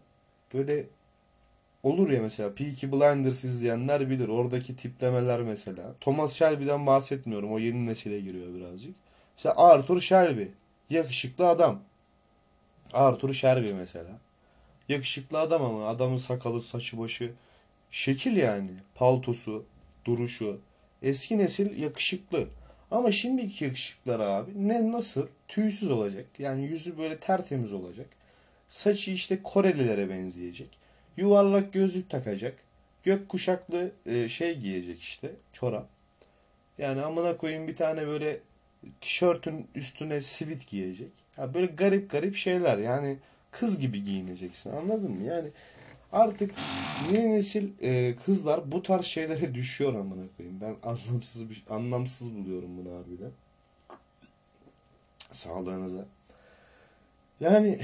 böyle 0.53 0.85
olur 1.83 2.09
ya 2.09 2.21
mesela 2.21 2.55
Peaky 2.55 2.87
Blinders 2.87 3.43
izleyenler 3.43 4.09
bilir. 4.09 4.27
Oradaki 4.27 4.75
tiplemeler 4.75 5.41
mesela. 5.41 5.95
Thomas 6.01 6.33
Shelby'den 6.33 6.85
bahsetmiyorum. 6.87 7.53
O 7.53 7.59
yeni 7.59 7.85
nesile 7.85 8.19
giriyor 8.19 8.53
birazcık. 8.55 8.95
Mesela 9.37 9.55
Arthur 9.57 10.01
Shelby. 10.01 10.43
Yakışıklı 10.89 11.47
adam. 11.47 11.81
Arthur 12.93 13.33
Shelby 13.33 13.73
mesela. 13.73 14.19
Yakışıklı 14.89 15.39
adam 15.39 15.63
ama 15.65 15.87
adamın 15.87 16.17
sakalı, 16.17 16.61
saçı, 16.61 16.99
başı 16.99 17.31
şekil 17.91 18.37
yani. 18.37 18.71
Paltosu, 18.95 19.65
duruşu. 20.05 20.59
Eski 21.01 21.37
nesil 21.37 21.83
yakışıklı. 21.83 22.47
Ama 22.91 23.11
şimdiki 23.11 23.63
yakışıklar 23.63 24.19
abi 24.19 24.51
ne 24.55 24.91
nasıl? 24.91 25.27
Tüysüz 25.47 25.91
olacak. 25.91 26.25
Yani 26.39 26.65
yüzü 26.65 26.97
böyle 26.97 27.17
tertemiz 27.17 27.73
olacak. 27.73 28.07
Saçı 28.69 29.11
işte 29.11 29.43
Korelilere 29.43 30.09
benzeyecek. 30.09 30.79
Yuvarlak 31.17 31.73
gözlük 31.73 32.09
takacak. 32.09 32.55
Gök 33.03 33.29
kuşaklı 33.29 33.91
e, 34.05 34.29
şey 34.29 34.57
giyecek 34.59 34.99
işte. 35.01 35.31
Çorap. 35.53 35.89
Yani 36.77 37.01
amına 37.01 37.37
koyayım 37.37 37.67
bir 37.67 37.75
tane 37.75 38.07
böyle 38.07 38.39
tişörtün 39.01 39.67
üstüne 39.75 40.21
sivit 40.21 40.67
giyecek. 40.67 41.11
Ya 41.37 41.53
böyle 41.53 41.65
garip 41.65 42.09
garip 42.11 42.35
şeyler. 42.35 42.77
Yani 42.77 43.17
kız 43.51 43.79
gibi 43.79 44.03
giyineceksin. 44.03 44.71
Anladın 44.71 45.11
mı? 45.11 45.23
Yani 45.23 45.49
artık 46.11 46.51
yeni 47.11 47.31
nesil 47.31 47.69
e, 47.81 48.15
kızlar 48.15 48.71
bu 48.71 48.83
tarz 48.83 49.05
şeylere 49.05 49.55
düşüyor 49.55 49.93
amına 49.93 50.23
koyayım. 50.37 50.61
Ben 50.61 50.75
anlamsız 50.83 51.49
bir 51.49 51.63
anlamsız 51.69 52.35
buluyorum 52.35 52.77
bunu 52.77 52.95
harbiden. 52.97 53.31
Sağlığınıza. 55.31 56.05
Yani 57.39 57.79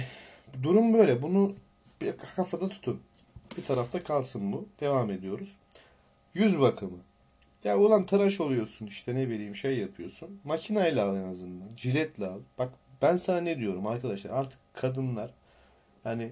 durum 0.64 0.94
böyle. 0.94 1.22
Bunu 1.22 1.56
bir 2.02 2.18
kafada 2.18 2.70
tutun. 2.70 3.02
Bir 3.58 3.66
tarafta 3.66 4.04
kalsın 4.04 4.54
bu. 4.54 4.68
Devam 4.80 5.12
ediyoruz. 5.12 5.56
Yüz 6.34 6.60
bakımı. 6.60 6.98
Ya 7.64 7.78
ulan 7.78 8.06
tıraş 8.06 8.42
oluyorsun 8.42 8.86
işte 8.86 9.16
ne 9.16 9.30
bileyim 9.30 9.56
şey 9.56 9.78
yapıyorsun. 9.78 10.42
Makineyle 10.44 11.02
al 11.02 11.18
en 11.18 11.28
azından. 11.28 11.68
Jiletle 11.76 12.28
al. 12.28 12.40
Bak 12.58 12.74
ben 13.02 13.18
sana 13.18 13.42
ne 13.42 13.58
diyorum 13.58 13.88
arkadaşlar 13.88 14.30
artık 14.32 14.60
kadınlar 14.74 15.34
hani 16.04 16.32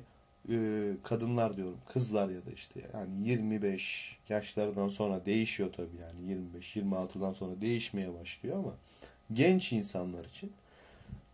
e, 0.49 0.87
kadınlar 1.03 1.57
diyorum 1.57 1.77
kızlar 1.89 2.29
ya 2.29 2.45
da 2.45 2.51
işte 2.51 2.81
yani 2.93 3.29
25 3.29 4.17
yaşlardan 4.29 4.87
sonra 4.87 5.25
değişiyor 5.25 5.73
tabii 5.73 5.97
yani 6.01 6.47
25-26'dan 6.61 7.33
sonra 7.33 7.61
değişmeye 7.61 8.13
başlıyor 8.13 8.57
ama 8.57 8.73
genç 9.31 9.73
insanlar 9.73 10.25
için 10.25 10.53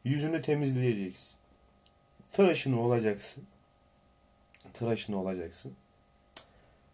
yüzünü 0.03 0.41
temizleyeceksin. 0.41 1.37
Tıraşını 2.31 2.81
olacaksın 2.81 3.43
tıraşını 4.73 5.21
olacaksın. 5.21 5.73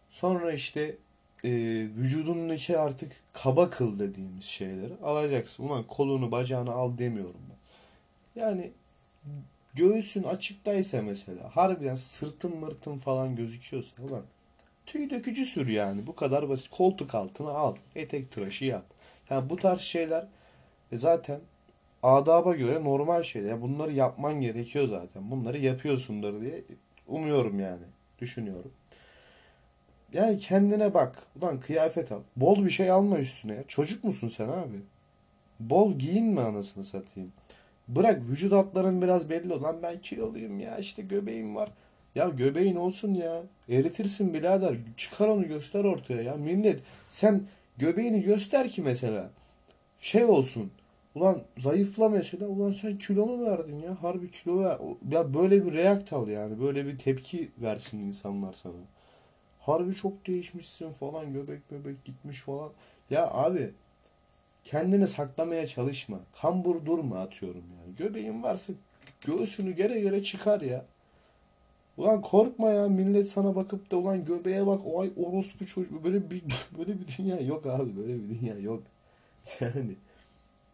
Sonra 0.09 0.51
işte 0.51 0.95
e, 1.43 1.49
vücudundaki 1.97 2.77
artık 2.77 3.11
kaba 3.33 3.69
kıl 3.69 3.99
dediğimiz 3.99 4.43
şeyleri 4.43 4.93
alacaksın. 5.03 5.63
Ulan 5.63 5.83
kolunu 5.87 6.31
bacağını 6.31 6.71
al 6.71 6.97
demiyorum 6.97 7.41
ben. 7.49 8.41
Yani 8.41 8.71
göğsün 9.73 10.23
açıktaysa 10.23 11.01
mesela 11.01 11.55
harbiden 11.55 11.95
sırtın 11.95 12.57
mırtın 12.57 12.97
falan 12.97 13.35
gözüküyorsa 13.35 14.03
ulan 14.03 14.23
tüy 14.85 15.09
dökücü 15.09 15.45
sür 15.45 15.67
yani 15.67 16.07
bu 16.07 16.15
kadar 16.15 16.49
basit. 16.49 16.67
Koltuk 16.69 17.15
altına 17.15 17.49
al. 17.49 17.75
Etek 17.95 18.31
tıraşı 18.31 18.65
yap. 18.65 18.85
Yani 19.29 19.49
bu 19.49 19.55
tarz 19.55 19.81
şeyler 19.81 20.27
e, 20.91 20.97
zaten 20.97 21.39
adaba 22.03 22.55
göre 22.55 22.83
normal 22.83 23.23
şeyler. 23.23 23.49
Yani 23.49 23.61
bunları 23.61 23.93
yapman 23.93 24.41
gerekiyor 24.41 24.87
zaten. 24.87 25.31
Bunları 25.31 25.57
yapıyorsundur 25.57 26.41
diye 26.41 26.63
Umuyorum 27.07 27.59
yani. 27.59 27.83
Düşünüyorum. 28.19 28.71
Yani 30.13 30.37
kendine 30.37 30.93
bak. 30.93 31.15
Ulan 31.41 31.59
kıyafet 31.59 32.11
al. 32.11 32.21
Bol 32.35 32.65
bir 32.65 32.69
şey 32.69 32.91
alma 32.91 33.19
üstüne. 33.19 33.63
Çocuk 33.67 34.03
musun 34.03 34.27
sen 34.27 34.49
abi? 34.49 34.77
Bol 35.59 35.93
giyinme 35.93 36.41
anasını 36.41 36.83
satayım. 36.83 37.31
Bırak 37.87 38.21
vücut 38.29 38.53
hatların 38.53 39.01
biraz 39.01 39.29
belli 39.29 39.53
olan 39.53 39.83
ben 39.83 40.01
kiloluyum 40.01 40.59
ya 40.59 40.77
işte 40.77 41.01
göbeğim 41.01 41.55
var. 41.55 41.69
Ya 42.15 42.29
göbeğin 42.29 42.75
olsun 42.75 43.13
ya. 43.13 43.41
Eritirsin 43.69 44.33
birader. 44.33 44.75
Çıkar 44.97 45.27
onu 45.27 45.47
göster 45.47 45.83
ortaya 45.83 46.21
ya. 46.21 46.35
Millet 46.35 46.79
sen 47.09 47.41
göbeğini 47.77 48.21
göster 48.21 48.69
ki 48.69 48.81
mesela. 48.81 49.29
Şey 49.99 50.25
olsun. 50.25 50.71
Ulan 51.15 51.41
zayıfla 51.57 52.09
mesela. 52.09 52.47
Ulan 52.47 52.71
sen 52.71 52.97
kilo 52.97 53.25
mu 53.25 53.45
verdin 53.45 53.81
ya? 53.81 54.03
Harbi 54.03 54.31
kilo 54.31 54.59
ver. 54.59 54.77
Ya 55.11 55.33
böyle 55.33 55.65
bir 55.65 55.73
react 55.73 56.13
al 56.13 56.27
yani. 56.27 56.61
Böyle 56.61 56.85
bir 56.85 56.97
tepki 56.97 57.51
versin 57.61 57.99
insanlar 57.99 58.53
sana. 58.53 58.73
Harbi 59.65 59.95
çok 59.95 60.27
değişmişsin 60.27 60.93
falan. 60.93 61.33
Göbek 61.33 61.69
göbek 61.69 62.05
gitmiş 62.05 62.41
falan. 62.41 62.71
Ya 63.09 63.31
abi 63.31 63.71
kendini 64.63 65.07
saklamaya 65.07 65.67
çalışma. 65.67 66.19
Kambur 66.41 66.85
durma 66.85 67.19
atıyorum 67.19 67.63
yani. 67.79 67.95
Göbeğin 67.95 68.43
varsa 68.43 68.73
göğsünü 69.25 69.71
gere 69.71 69.99
gere 69.99 70.23
çıkar 70.23 70.61
ya. 70.61 70.85
Ulan 71.97 72.21
korkma 72.21 72.69
ya 72.69 72.87
millet 72.87 73.27
sana 73.27 73.55
bakıp 73.55 73.91
da 73.91 73.97
ulan 73.97 74.25
göbeğe 74.25 74.67
bak 74.67 74.81
o 74.85 75.01
ay 75.01 75.11
orospu 75.17 75.65
çocuk 75.65 76.03
böyle 76.03 76.31
bir 76.31 76.43
böyle 76.77 76.99
bir 76.99 77.17
dünya 77.17 77.39
yok 77.39 77.65
abi 77.65 77.97
böyle 77.97 78.23
bir 78.23 78.39
dünya 78.39 78.59
yok. 78.59 78.83
Yani 79.59 79.95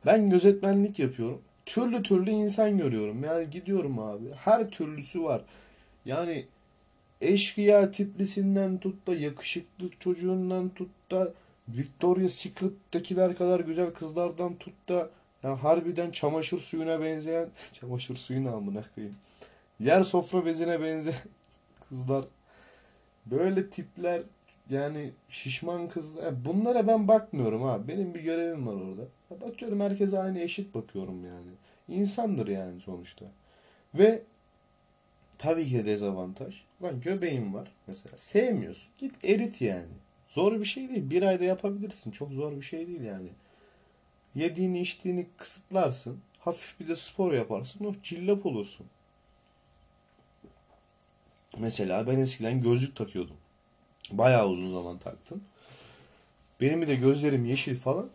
ben 0.05 0.29
gözetmenlik 0.29 0.99
yapıyorum. 0.99 1.41
Türlü 1.65 2.03
türlü 2.03 2.29
insan 2.31 2.77
görüyorum. 2.77 3.23
Yani 3.23 3.49
gidiyorum 3.49 3.99
abi. 3.99 4.25
Her 4.37 4.69
türlüsü 4.69 5.23
var. 5.23 5.41
Yani 6.05 6.45
eşkıya 7.21 7.91
tiplisinden 7.91 8.77
tut 8.77 9.07
da 9.07 9.15
yakışıklı 9.15 9.89
çocuğundan 9.99 10.69
tut 10.69 10.89
da 11.11 11.33
Victoria's 11.67 12.33
Secret'tekiler 12.33 13.37
kadar 13.37 13.59
güzel 13.59 13.93
kızlardan 13.93 14.55
tut 14.55 14.89
da 14.89 15.09
yani 15.43 15.57
harbiden 15.57 16.11
çamaşır 16.11 16.59
suyuna 16.59 17.01
benzeyen 17.01 17.49
çamaşır 17.73 18.15
suyuna 18.15 18.51
amına 18.51 18.83
koyayım. 18.95 19.15
Yer 19.79 20.03
sofra 20.03 20.45
bezine 20.45 20.81
benzeyen 20.81 21.19
kızlar. 21.89 22.25
Böyle 23.25 23.69
tipler 23.69 24.21
yani 24.69 25.11
şişman 25.29 25.89
kızlar. 25.89 26.45
Bunlara 26.45 26.87
ben 26.87 27.07
bakmıyorum 27.07 27.61
ha. 27.61 27.87
Benim 27.87 28.13
bir 28.13 28.19
görevim 28.19 28.67
var 28.67 28.73
orada. 28.73 29.01
Bakıyorum 29.47 29.79
herkese 29.79 30.19
aynı 30.19 30.39
eşit 30.39 30.75
bakıyorum 30.75 31.25
yani. 31.25 31.51
İnsandır 31.99 32.47
yani 32.47 32.81
sonuçta. 32.81 33.25
Ve 33.95 34.21
tabii 35.37 35.65
ki 35.65 35.75
de 35.75 35.85
dezavantaj. 35.85 36.68
Lan 36.83 37.01
göbeğin 37.01 37.53
var 37.53 37.71
mesela. 37.87 38.17
Sevmiyorsun. 38.17 38.91
Git 38.97 39.25
erit 39.25 39.61
yani. 39.61 39.93
Zor 40.29 40.59
bir 40.59 40.65
şey 40.65 40.89
değil. 40.89 41.09
Bir 41.09 41.23
ayda 41.23 41.43
yapabilirsin. 41.43 42.11
Çok 42.11 42.31
zor 42.31 42.57
bir 42.57 42.61
şey 42.61 42.87
değil 42.87 43.01
yani. 43.01 43.29
Yediğini 44.35 44.81
içtiğini 44.81 45.27
kısıtlarsın. 45.37 46.19
Hafif 46.39 46.79
bir 46.79 46.87
de 46.87 46.95
spor 46.95 47.33
yaparsın. 47.33 47.85
Oh 47.85 47.93
cillop 48.03 48.45
olursun. 48.45 48.85
Mesela 51.57 52.07
ben 52.07 52.17
eskiden 52.19 52.61
gözlük 52.61 52.95
takıyordum. 52.95 53.37
Bayağı 54.11 54.47
uzun 54.47 54.71
zaman 54.71 54.97
taktım. 54.97 55.43
Benim 56.61 56.81
bir 56.81 56.87
de 56.87 56.95
gözlerim 56.95 57.45
yeşil 57.45 57.75
falan. 57.75 58.09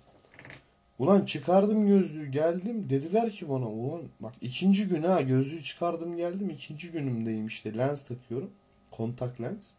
Ulan 0.98 1.24
çıkardım 1.24 1.86
gözlüğü 1.86 2.26
geldim. 2.26 2.90
Dediler 2.90 3.30
ki 3.30 3.48
bana 3.48 3.68
ulan 3.68 4.02
bak 4.20 4.34
ikinci 4.40 4.88
gün 4.88 5.02
ha 5.02 5.20
gözlüğü 5.20 5.62
çıkardım 5.62 6.16
geldim. 6.16 6.50
ikinci 6.50 6.90
günümdeyim 6.90 7.46
işte 7.46 7.76
lens 7.76 8.02
takıyorum. 8.04 8.50
Kontak 8.90 9.40
lens. 9.40 9.70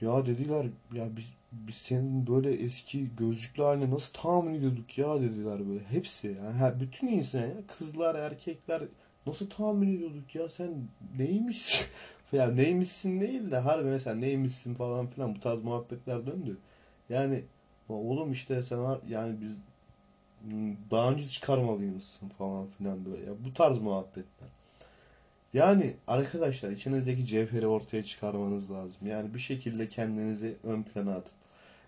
Ya 0.00 0.26
dediler 0.26 0.66
ya 0.92 1.16
biz 1.16 1.32
biz 1.52 1.74
senin 1.74 2.26
böyle 2.26 2.50
eski 2.52 3.16
gözlüklü 3.16 3.62
haline 3.62 3.90
nasıl 3.90 4.12
tahmin 4.12 4.54
ediyorduk 4.54 4.98
ya 4.98 5.20
dediler 5.20 5.68
böyle. 5.68 5.84
Hepsi 5.84 6.26
yani 6.26 6.52
her, 6.52 6.80
bütün 6.80 7.06
insan 7.06 7.40
ya 7.40 7.54
kızlar 7.78 8.14
erkekler 8.14 8.82
nasıl 9.26 9.50
tahmin 9.50 9.96
ediyorduk 9.96 10.34
ya 10.34 10.48
sen 10.48 10.70
neymişsin? 11.18 11.86
ya 12.32 12.50
neymişsin 12.50 13.20
değil 13.20 13.50
de 13.50 13.58
harbi 13.58 13.84
mesela 13.88 14.16
neymişsin 14.16 14.74
falan 14.74 15.06
filan 15.06 15.34
bu 15.34 15.40
tarz 15.40 15.62
muhabbetler 15.62 16.26
döndü. 16.26 16.56
Yani 17.08 17.44
oğlum 17.88 18.32
işte 18.32 18.62
sen 18.62 18.78
yani 19.08 19.40
biz 19.40 19.52
daha 20.90 21.10
önce 21.10 21.28
çıkarmalıymışsın 21.28 22.28
falan 22.28 22.66
filan 22.78 23.04
böyle 23.04 23.24
ya 23.24 23.32
bu 23.44 23.54
tarz 23.54 23.78
muhabbetler. 23.78 24.48
Yani 25.54 25.96
arkadaşlar 26.06 26.70
içinizdeki 26.70 27.26
cevheri 27.26 27.66
ortaya 27.66 28.04
çıkarmanız 28.04 28.70
lazım. 28.70 29.06
Yani 29.06 29.34
bir 29.34 29.38
şekilde 29.38 29.88
kendinizi 29.88 30.56
ön 30.64 30.82
plana 30.82 31.14
atın. 31.14 31.32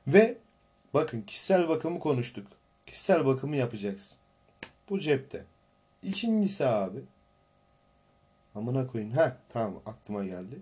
Ve 0.06 0.38
bakın 0.94 1.22
kişisel 1.22 1.68
bakımı 1.68 2.00
konuştuk. 2.00 2.46
Kişisel 2.86 3.26
bakımı 3.26 3.56
yapacaksın. 3.56 4.18
Bu 4.90 5.00
cepte. 5.00 5.44
İkincisi 6.02 6.66
abi. 6.66 6.98
Amına 8.54 8.86
koyayım. 8.86 9.12
Ha 9.12 9.36
tamam 9.48 9.82
aklıma 9.86 10.24
geldi. 10.24 10.56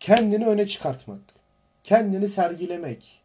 Kendini 0.00 0.46
öne 0.46 0.66
çıkartmak. 0.66 1.20
Kendini 1.84 2.28
sergilemek. 2.28 3.20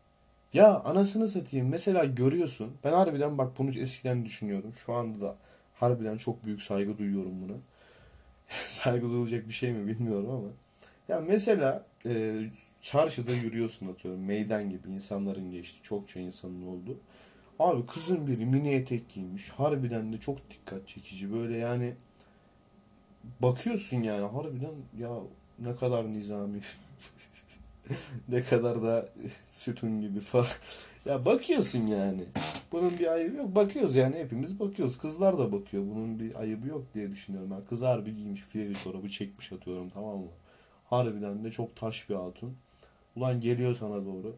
Ya 0.54 0.80
anasını 0.80 1.28
satayım. 1.28 1.70
Mesela 1.70 2.06
görüyorsun. 2.06 2.74
Ben 2.84 2.92
harbiden 2.94 3.38
bak 3.38 3.58
bunu 3.58 3.72
eskiden 3.80 4.26
düşünüyordum. 4.26 4.74
Şu 4.74 4.94
anda 4.94 5.22
da 5.22 5.36
harbiden 5.74 6.18
çok 6.18 6.46
büyük 6.46 6.62
saygı 6.62 6.98
duyuyorum 6.98 7.42
buna. 7.42 7.58
saygı 8.50 9.10
duyulacak 9.10 9.48
bir 9.48 9.54
şey 9.54 9.72
mi 9.72 9.88
bilmiyorum 9.88 10.30
ama. 10.30 10.48
Ya 11.08 11.22
mesela 11.28 11.86
e, 12.06 12.42
çarşıda 12.82 13.32
yürüyorsun 13.32 13.88
atıyorum. 13.94 14.22
Meydan 14.26 14.70
gibi 14.70 14.90
insanların 14.90 15.52
geçti. 15.52 15.80
Çokça 15.84 16.20
insanın 16.20 16.68
oldu. 16.68 16.98
Abi 17.60 17.86
kızın 17.86 18.28
biri 18.28 18.46
mini 18.46 18.70
etek 18.70 19.10
giymiş. 19.10 19.50
Harbiden 19.50 20.14
de 20.14 20.18
çok 20.20 20.50
dikkat 20.50 20.88
çekici. 20.88 21.34
Böyle 21.34 21.58
yani 21.58 21.94
bakıyorsun 23.40 23.98
yani 23.98 24.28
harbiden 24.28 24.74
ya 25.00 25.12
ne 25.60 25.76
kadar 25.76 26.14
nizami. 26.14 26.60
ne 28.30 28.44
kadar 28.44 28.84
da 28.84 29.10
sütun 29.52 30.02
gibi 30.02 30.20
falan. 30.20 30.46
Ya 31.06 31.26
bakıyorsun 31.26 31.88
yani. 31.88 32.24
Bunun 32.72 33.00
bir 33.00 33.08
ayıbı 33.08 33.38
yok. 33.38 33.56
Bakıyoruz 33.56 33.96
yani 33.96 34.16
hepimiz 34.16 34.60
bakıyoruz. 34.60 34.98
Kızlar 34.98 35.38
da 35.38 35.52
bakıyor. 35.52 35.84
Bunun 35.84 36.20
bir 36.20 36.36
ayıbı 36.36 36.68
yok 36.68 36.84
diye 36.94 37.12
düşünüyorum. 37.12 37.52
Ben 37.52 37.66
kız 37.66 37.82
harbi 37.82 38.16
giymiş 38.16 38.42
fileli 38.42 38.74
çorabı 38.84 39.10
çekmiş 39.10 39.52
atıyorum 39.52 39.90
tamam 39.90 40.18
mı? 40.18 40.28
Harbiden 40.86 41.44
de 41.44 41.52
çok 41.52 41.76
taş 41.76 42.10
bir 42.10 42.16
hatun. 42.16 42.58
Ulan 43.16 43.42
geliyor 43.42 43.76
sana 43.76 44.06
doğru. 44.06 44.36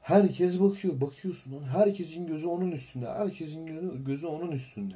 Herkes 0.00 0.60
bakıyor. 0.60 1.00
Bakıyorsun 1.00 1.52
lan. 1.52 1.62
Herkesin 1.62 2.26
gözü 2.26 2.46
onun 2.46 2.70
üstünde. 2.70 3.06
Herkesin 3.06 3.66
gözü, 3.66 4.04
gözü 4.04 4.26
onun 4.26 4.52
üstünde. 4.52 4.94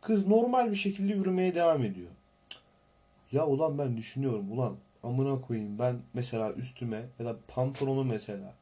Kız 0.00 0.26
normal 0.26 0.70
bir 0.70 0.76
şekilde 0.76 1.12
yürümeye 1.12 1.54
devam 1.54 1.82
ediyor. 1.82 2.10
Ya 3.32 3.46
ulan 3.46 3.78
ben 3.78 3.96
düşünüyorum. 3.96 4.52
Ulan 4.52 4.76
amına 5.02 5.40
koyayım 5.40 5.78
ben 5.78 5.96
mesela 6.14 6.52
üstüme 6.52 7.06
ya 7.18 7.24
da 7.26 7.36
pantolonu 7.48 8.04
mesela 8.04 8.54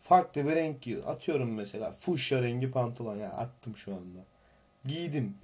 farklı 0.00 0.44
bir 0.44 0.54
renk 0.54 0.82
giy 0.82 0.98
atıyorum 1.06 1.54
mesela 1.54 1.92
fuşya 1.92 2.42
rengi 2.42 2.70
pantolon 2.70 3.16
ya 3.16 3.30
attım 3.30 3.76
şu 3.76 3.94
anda. 3.94 4.18
Giydim. 4.84 5.36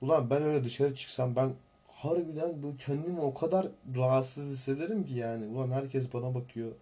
Ulan 0.00 0.30
ben 0.30 0.42
öyle 0.42 0.64
dışarı 0.64 0.94
çıksam 0.94 1.36
ben 1.36 1.52
harbiden 1.88 2.62
bu 2.62 2.76
kendimi 2.76 3.20
o 3.20 3.34
kadar 3.34 3.68
rahatsız 3.96 4.52
hissederim 4.52 5.06
ki 5.06 5.14
yani. 5.14 5.46
Ulan 5.46 5.70
herkes 5.70 6.12
bana 6.14 6.34
bakıyor 6.34 6.72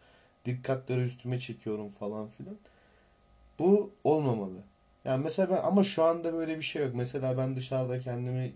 dikkatleri 0.44 1.00
üstüme 1.00 1.38
çekiyorum 1.38 1.88
falan 1.88 2.29
filan. 2.29 2.57
Bu 3.59 3.90
olmamalı. 4.05 4.59
Yani 5.05 5.24
mesela 5.24 5.50
ben 5.50 5.62
ama 5.62 5.85
şu 5.85 6.05
anda 6.05 6.33
böyle 6.33 6.57
bir 6.57 6.62
şey 6.62 6.83
yok. 6.83 6.94
Mesela 6.94 7.38
ben 7.38 7.57
dışarıda 7.57 8.00
kendimi 8.00 8.53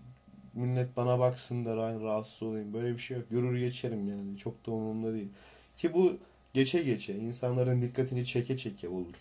millet 0.59 0.97
bana 0.97 1.19
baksın 1.19 1.65
da 1.65 1.83
aynı 1.83 2.03
rahatsız 2.03 2.43
olayım. 2.43 2.73
Böyle 2.73 2.93
bir 2.93 2.97
şey 2.97 3.17
yok. 3.17 3.29
Görür 3.29 3.59
geçerim 3.59 4.07
yani. 4.07 4.37
Çok 4.37 4.65
da 4.65 4.71
umurumda 4.71 5.13
değil. 5.13 5.29
Ki 5.77 5.93
bu 5.93 6.17
geçe 6.53 6.83
geçe 6.83 7.15
insanların 7.15 7.81
dikkatini 7.81 8.25
çeke 8.25 8.57
çeke 8.57 8.89
olur. 8.89 9.15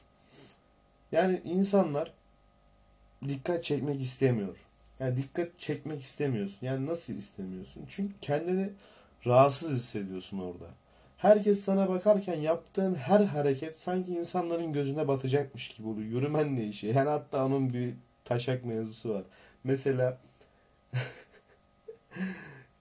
Yani 1.12 1.40
insanlar 1.44 2.12
dikkat 3.28 3.64
çekmek 3.64 4.00
istemiyor. 4.00 4.56
Yani 5.00 5.16
dikkat 5.16 5.58
çekmek 5.58 6.02
istemiyorsun. 6.02 6.58
Yani 6.62 6.86
nasıl 6.86 7.12
istemiyorsun? 7.12 7.84
Çünkü 7.88 8.14
kendini 8.20 8.70
rahatsız 9.26 9.78
hissediyorsun 9.78 10.38
orada. 10.38 10.66
Herkes 11.18 11.60
sana 11.60 11.88
bakarken 11.88 12.36
yaptığın 12.36 12.94
her 12.94 13.20
hareket 13.20 13.78
sanki 13.78 14.12
insanların 14.12 14.72
gözüne 14.72 15.08
batacakmış 15.08 15.68
gibi 15.68 15.88
oluyor. 15.88 16.08
Yürümen 16.08 16.56
değişiyor. 16.56 16.94
Yani 16.94 17.08
hatta 17.08 17.46
onun 17.46 17.72
bir 17.72 17.94
taşak 18.24 18.64
mevzusu 18.64 19.14
var. 19.14 19.22
Mesela 19.64 20.18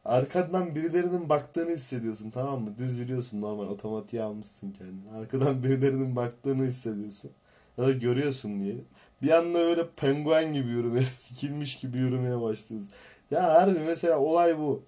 Arkadan 0.06 0.76
birilerinin 0.76 1.30
baktığını 1.30 1.72
hissediyorsun 1.72 2.30
tamam 2.30 2.62
mı? 2.62 2.78
Düz 2.78 3.00
yürüyorsun 3.00 3.42
normal 3.42 3.68
otomatiğe 3.68 4.24
almışsın 4.24 4.72
kendini. 4.72 5.12
Arkadan 5.18 5.64
birilerinin 5.64 6.16
baktığını 6.16 6.64
hissediyorsun. 6.66 7.32
Ya 7.78 7.88
da 7.88 7.92
görüyorsun 7.92 8.60
diye. 8.60 8.76
Bir 9.22 9.32
anda 9.32 9.60
öyle 9.60 9.88
penguen 9.96 10.54
gibi 10.54 10.70
yürümeye, 10.70 11.06
sikilmiş 11.12 11.76
gibi 11.76 11.98
yürümeye 11.98 12.42
başlıyorsun. 12.42 12.90
Ya 13.32 13.44
harbi 13.54 13.80
mesela 13.80 14.20
olay 14.20 14.58
bu. 14.58 14.84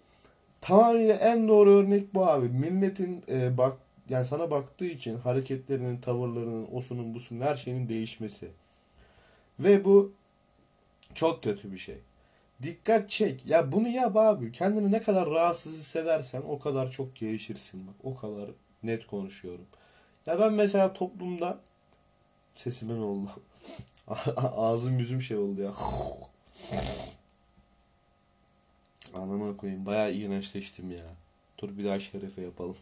Tamamıyla 0.61 1.15
en 1.15 1.47
doğru 1.47 1.69
örnek 1.71 2.13
bu 2.13 2.27
abi. 2.27 2.49
Milletin 2.49 3.23
e, 3.29 3.57
bak 3.57 3.77
yani 4.09 4.25
sana 4.25 4.51
baktığı 4.51 4.85
için 4.85 5.17
hareketlerinin, 5.17 6.01
tavırlarının, 6.01 6.67
osunun, 6.71 7.13
busunun 7.13 7.41
her 7.41 7.55
şeyinin 7.55 7.89
değişmesi. 7.89 8.47
Ve 9.59 9.85
bu 9.85 10.13
çok 11.15 11.43
kötü 11.43 11.71
bir 11.71 11.77
şey. 11.77 11.97
Dikkat 12.63 13.09
çek. 13.09 13.45
Ya 13.45 13.71
bunu 13.71 13.87
yap 13.87 14.17
abi. 14.17 14.51
Kendini 14.51 14.91
ne 14.91 15.01
kadar 15.01 15.29
rahatsız 15.29 15.79
hissedersen 15.79 16.41
o 16.41 16.59
kadar 16.59 16.91
çok 16.91 17.15
gelişirsin. 17.15 17.87
Bak 17.87 17.95
o 18.03 18.15
kadar 18.15 18.49
net 18.83 19.07
konuşuyorum. 19.07 19.65
Ya 20.25 20.39
ben 20.39 20.53
mesela 20.53 20.93
toplumda 20.93 21.59
sesime 22.55 22.95
ne 22.95 23.03
oldu? 23.03 23.29
Ağzım 24.37 24.99
yüzüm 24.99 25.21
şey 25.21 25.37
oldu 25.37 25.61
ya. 25.61 25.71
Anama 29.13 29.57
koyayım. 29.57 29.85
Bayağı 29.85 30.13
iğrençleştim 30.13 30.91
ya. 30.91 31.05
Dur 31.57 31.77
bir 31.77 31.85
daha 31.85 31.99
şerefe 31.99 32.41
yapalım. 32.41 32.77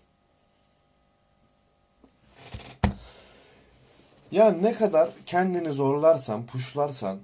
Ya 4.32 4.52
ne 4.52 4.74
kadar 4.74 5.10
kendini 5.26 5.72
zorlarsan, 5.72 6.46
puşlarsan 6.46 7.20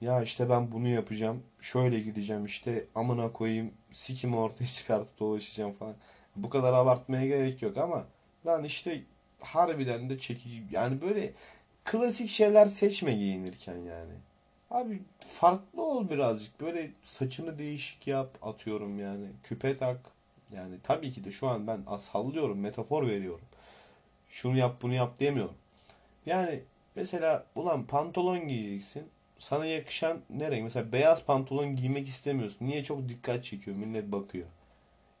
ya 0.00 0.22
işte 0.22 0.50
ben 0.50 0.72
bunu 0.72 0.88
yapacağım, 0.88 1.42
şöyle 1.60 2.00
gideceğim 2.00 2.44
işte 2.44 2.84
amına 2.94 3.32
koyayım, 3.32 3.72
sikimi 3.92 4.36
ortaya 4.36 4.66
çıkartıp 4.76 5.20
dolaşacağım 5.20 5.72
falan. 5.72 5.94
Bu 6.36 6.50
kadar 6.50 6.72
abartmaya 6.72 7.26
gerek 7.26 7.62
yok 7.62 7.76
ama 7.76 8.06
lan 8.46 8.64
işte 8.64 9.02
harbiden 9.40 10.10
de 10.10 10.18
çekici 10.18 10.62
yani 10.70 11.00
böyle 11.00 11.32
klasik 11.84 12.28
şeyler 12.28 12.66
seçme 12.66 13.12
giyinirken 13.12 13.76
yani. 13.76 14.12
Abi 14.70 15.02
farklı 15.20 15.82
ol 15.82 16.10
birazcık. 16.10 16.60
Böyle 16.60 16.90
saçını 17.02 17.58
değişik 17.58 18.06
yap 18.06 18.38
atıyorum 18.42 18.98
yani. 18.98 19.26
Küpe 19.42 19.76
tak. 19.76 20.00
Yani 20.52 20.76
tabii 20.82 21.10
ki 21.10 21.24
de 21.24 21.30
şu 21.30 21.48
an 21.48 21.66
ben 21.66 21.96
sallıyorum, 21.96 22.60
metafor 22.60 23.06
veriyorum. 23.06 23.44
Şunu 24.28 24.56
yap 24.56 24.76
bunu 24.82 24.94
yap 24.94 25.20
demiyorum. 25.20 25.54
Yani 26.26 26.60
mesela 26.96 27.46
ulan 27.54 27.86
pantolon 27.86 28.48
giyeceksin. 28.48 29.08
Sana 29.40 29.66
yakışan 29.66 30.20
ne 30.30 30.50
renk? 30.50 30.62
Mesela 30.62 30.92
beyaz 30.92 31.24
pantolon 31.24 31.76
giymek 31.76 32.08
istemiyorsun. 32.08 32.66
Niye? 32.66 32.82
Çok 32.82 33.08
dikkat 33.08 33.44
çekiyor. 33.44 33.76
Millet 33.76 34.12
bakıyor. 34.12 34.46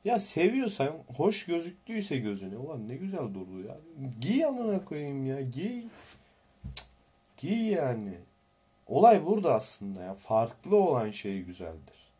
Ya 0.04 0.20
seviyorsan, 0.20 0.92
hoş 1.16 1.46
gözüktüyse 1.46 2.18
gözüne. 2.18 2.56
Ulan 2.56 2.88
ne 2.88 2.94
güzel 2.94 3.18
durdu 3.18 3.60
ya. 3.68 3.76
Giy 4.20 4.44
amına 4.44 4.84
koyayım 4.84 5.26
ya. 5.26 5.40
Giy. 5.40 5.84
Giy 7.36 7.70
yani. 7.70 8.18
Olay 8.86 9.26
burada 9.26 9.54
aslında 9.54 10.02
ya. 10.02 10.14
Farklı 10.14 10.76
olan 10.76 11.10
şey 11.10 11.42
güzeldir. 11.42 12.10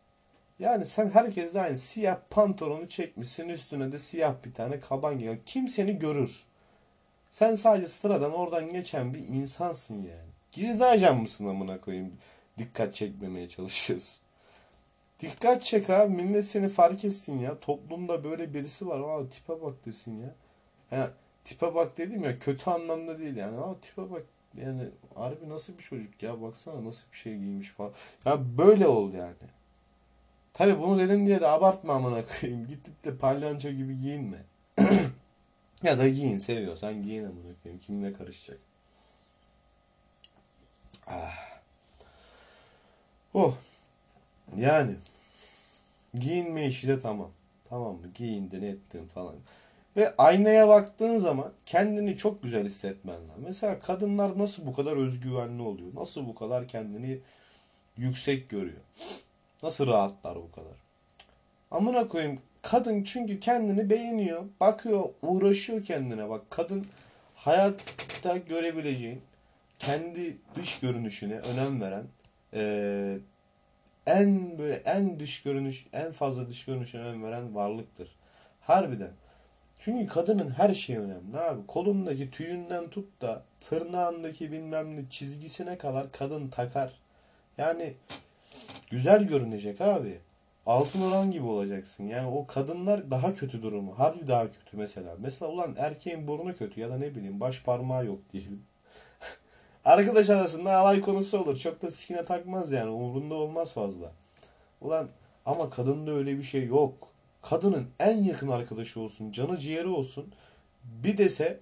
Yani 0.59 0.85
sen 0.85 1.09
herkes 1.09 1.53
de 1.53 1.61
aynı 1.61 1.77
siyah 1.77 2.17
pantolonu 2.29 2.89
çekmişsin. 2.89 3.49
Üstüne 3.49 3.91
de 3.91 3.99
siyah 3.99 4.35
bir 4.45 4.53
tane 4.53 4.79
kaban 4.79 5.17
giyiyor. 5.17 5.37
Kim 5.45 5.67
seni 5.67 5.99
görür? 5.99 6.43
Sen 7.29 7.55
sadece 7.55 7.87
sıradan 7.87 8.33
oradan 8.33 8.69
geçen 8.69 9.13
bir 9.13 9.27
insansın 9.27 9.95
yani. 9.95 10.30
Gizli 10.51 10.85
ajan 10.85 11.17
mısın 11.17 11.45
amına 11.45 11.81
koyayım? 11.81 12.13
Dikkat 12.57 12.95
çekmemeye 12.95 13.47
çalışıyorsun. 13.47 14.21
Dikkat 15.19 15.63
çek 15.63 15.89
abi. 15.89 16.13
Millet 16.15 16.45
seni 16.45 16.67
fark 16.69 17.05
etsin 17.05 17.39
ya. 17.39 17.59
Toplumda 17.59 18.23
böyle 18.23 18.53
birisi 18.53 18.87
var. 18.87 18.99
Aa 18.99 19.29
tipe 19.29 19.61
bak 19.61 19.85
desin 19.85 20.21
ya. 20.21 20.35
Yani 20.91 21.09
tipe 21.43 21.75
bak 21.75 21.97
dedim 21.97 22.23
ya 22.23 22.39
kötü 22.39 22.69
anlamda 22.69 23.19
değil 23.19 23.35
yani. 23.35 23.57
Aa 23.57 23.75
tipe 23.81 24.11
bak 24.11 24.23
yani 24.57 24.89
harbi 25.15 25.49
nasıl 25.49 25.77
bir 25.77 25.83
çocuk 25.83 26.23
ya 26.23 26.41
baksana 26.41 26.85
nasıl 26.85 27.03
bir 27.11 27.17
şey 27.17 27.37
giymiş 27.37 27.69
falan. 27.69 27.91
Ya 28.25 28.57
böyle 28.57 28.87
ol 28.87 29.13
yani. 29.13 29.35
Tabi 30.53 30.79
bunu 30.79 30.99
dedim 30.99 31.25
diye 31.25 31.41
de 31.41 31.47
abartma 31.47 31.93
amına 31.93 32.23
koyayım. 32.25 32.67
Gidip 32.67 33.03
de 33.03 33.17
palyanço 33.17 33.69
gibi 33.69 33.99
giyinme. 33.99 34.43
ya 35.83 35.99
da 35.99 36.07
giyin 36.07 36.37
seviyorsan 36.37 37.03
giyin 37.03 37.23
amına 37.23 37.55
koyayım. 37.63 37.81
Kimle 37.81 38.13
karışacak? 38.13 38.59
Ah. 41.07 41.51
Oh. 43.33 43.53
Yani 44.57 44.95
giyinme 46.13 46.67
işi 46.67 46.87
de 46.87 46.99
tamam. 46.99 47.29
Tamam 47.69 47.93
mı? 47.93 48.07
Giyindin 48.15 48.61
ettin 48.61 49.07
falan. 49.07 49.35
Ve 49.97 50.13
aynaya 50.17 50.67
baktığın 50.67 51.17
zaman 51.17 51.51
kendini 51.65 52.17
çok 52.17 52.43
güzel 52.43 52.65
hissetmen 52.65 53.15
lazım. 53.15 53.43
Mesela 53.43 53.79
kadınlar 53.79 54.39
nasıl 54.39 54.65
bu 54.65 54.73
kadar 54.73 54.97
özgüvenli 54.97 55.61
oluyor? 55.61 55.95
Nasıl 55.95 56.27
bu 56.27 56.35
kadar 56.35 56.67
kendini 56.67 57.19
yüksek 57.97 58.49
görüyor? 58.49 58.81
Nasıl 59.63 59.87
rahatlar 59.87 60.35
bu 60.35 60.51
kadar? 60.51 60.73
Amına 61.71 62.07
koyayım 62.07 62.39
kadın 62.61 63.03
çünkü 63.03 63.39
kendini 63.39 63.89
beğeniyor. 63.89 64.45
Bakıyor, 64.59 65.09
uğraşıyor 65.21 65.85
kendine. 65.85 66.29
Bak 66.29 66.41
kadın 66.49 66.85
hayatta 67.35 68.37
görebileceğin 68.37 69.21
kendi 69.81 70.37
dış 70.55 70.79
görünüşüne 70.79 71.39
önem 71.39 71.81
veren 71.81 72.05
e, 72.53 73.17
en 74.05 74.57
böyle 74.57 74.75
en 74.75 75.19
dış 75.19 75.43
görünüş 75.43 75.87
en 75.93 76.11
fazla 76.11 76.49
dış 76.49 76.65
görünüşe 76.65 76.97
önem 76.97 77.23
veren 77.23 77.55
varlıktır. 77.55 78.15
Harbiden. 78.61 79.11
Çünkü 79.79 80.07
kadının 80.07 80.49
her 80.49 80.73
şeyi 80.73 80.99
önemli 80.99 81.37
abi. 81.39 81.67
Kolundaki 81.67 82.31
tüyünden 82.31 82.89
tut 82.89 83.21
da 83.21 83.43
tırnağındaki 83.61 84.51
bilmem 84.51 84.95
ne 84.95 85.05
çizgisine 85.09 85.77
kadar 85.77 86.11
kadın 86.11 86.47
takar. 86.47 86.93
Yani 87.57 87.93
güzel 88.89 89.23
görünecek 89.23 89.81
abi. 89.81 90.19
Altın 90.65 91.01
oran 91.01 91.31
gibi 91.31 91.45
olacaksın. 91.45 92.07
Yani 92.07 92.27
o 92.27 92.47
kadınlar 92.47 93.11
daha 93.11 93.33
kötü 93.33 93.61
durumu. 93.63 93.99
Harbi 93.99 94.27
daha 94.27 94.43
kötü 94.43 94.77
mesela. 94.77 95.15
Mesela 95.19 95.51
ulan 95.51 95.75
erkeğin 95.77 96.27
burnu 96.27 96.55
kötü 96.55 96.79
ya 96.79 96.89
da 96.89 96.97
ne 96.97 97.15
bileyim 97.15 97.39
baş 97.39 97.63
parmağı 97.63 98.05
yok 98.05 98.19
diyelim. 98.33 98.63
Arkadaş 99.85 100.29
arasında 100.29 100.77
alay 100.77 101.01
konusu 101.01 101.39
olur. 101.39 101.57
Çok 101.57 101.81
da 101.81 101.91
sikine 101.91 102.25
takmaz 102.25 102.71
yani. 102.71 102.89
Umurunda 102.89 103.35
olmaz 103.35 103.73
fazla. 103.73 104.11
Ulan 104.81 105.07
ama 105.45 105.69
kadında 105.69 106.11
öyle 106.11 106.37
bir 106.37 106.43
şey 106.43 106.65
yok. 106.65 107.07
Kadının 107.41 107.87
en 107.99 108.23
yakın 108.23 108.47
arkadaşı 108.47 108.99
olsun. 108.99 109.31
Canı 109.31 109.57
ciğeri 109.57 109.87
olsun. 109.87 110.33
Bir 110.83 111.17
dese 111.17 111.59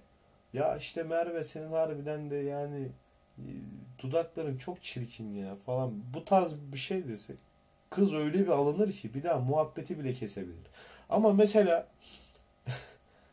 ya 0.52 0.76
işte 0.76 1.02
Merve 1.02 1.44
senin 1.44 1.72
harbiden 1.72 2.30
de 2.30 2.36
yani 2.36 2.88
e, 3.38 3.48
dudakların 4.02 4.58
çok 4.58 4.82
çirkin 4.82 5.34
ya 5.34 5.54
falan. 5.66 5.92
Bu 6.14 6.24
tarz 6.24 6.54
bir 6.72 6.78
şey 6.78 7.08
desek. 7.08 7.38
Kız 7.90 8.14
öyle 8.14 8.38
bir 8.38 8.48
alınır 8.48 8.92
ki 8.92 9.14
bir 9.14 9.22
daha 9.22 9.38
muhabbeti 9.38 9.98
bile 9.98 10.12
kesebilir. 10.12 10.66
Ama 11.08 11.32
mesela 11.32 11.86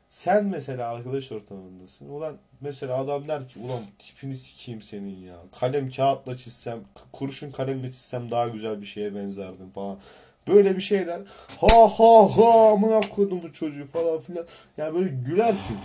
sen 0.09 0.45
mesela 0.45 0.89
arkadaş 0.89 1.31
ortamındasın. 1.31 2.09
Ulan 2.09 2.37
mesela 2.61 2.97
adam 2.97 3.27
der 3.27 3.47
ki 3.47 3.59
ulan 3.59 3.81
tipini 3.99 4.37
sikeyim 4.37 4.81
senin 4.81 5.19
ya. 5.19 5.35
Kalem 5.59 5.89
kağıtla 5.89 6.37
çizsem, 6.37 6.79
kurşun 7.11 7.51
kalemle 7.51 7.91
çizsem 7.91 8.31
daha 8.31 8.47
güzel 8.47 8.81
bir 8.81 8.85
şeye 8.85 9.15
benzerdim 9.15 9.69
falan. 9.69 9.99
Böyle 10.47 10.75
bir 10.75 10.81
şeyler. 10.81 11.21
Ha 11.57 11.99
ha 11.99 12.37
ha 12.37 12.71
amına 12.71 12.99
koydum 12.99 13.41
bu 13.43 13.53
çocuğu 13.53 13.87
falan 13.87 14.19
filan. 14.19 14.45
Yani 14.77 14.95
böyle 14.95 15.09
gülersin. 15.09 15.77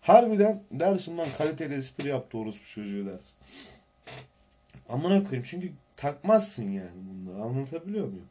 Harbiden 0.00 0.62
dersin 0.70 1.18
lan 1.18 1.28
kaliteli 1.38 1.74
espri 1.74 2.08
yaptı 2.08 2.38
orospu 2.38 2.66
çocuğu 2.66 3.06
dersin. 3.06 3.36
Amına 4.88 5.24
koyayım 5.24 5.46
çünkü 5.50 5.72
takmazsın 5.96 6.70
yani 6.70 6.90
bunları. 6.94 7.42
Anlatabiliyor 7.42 8.06
muyum? 8.06 8.28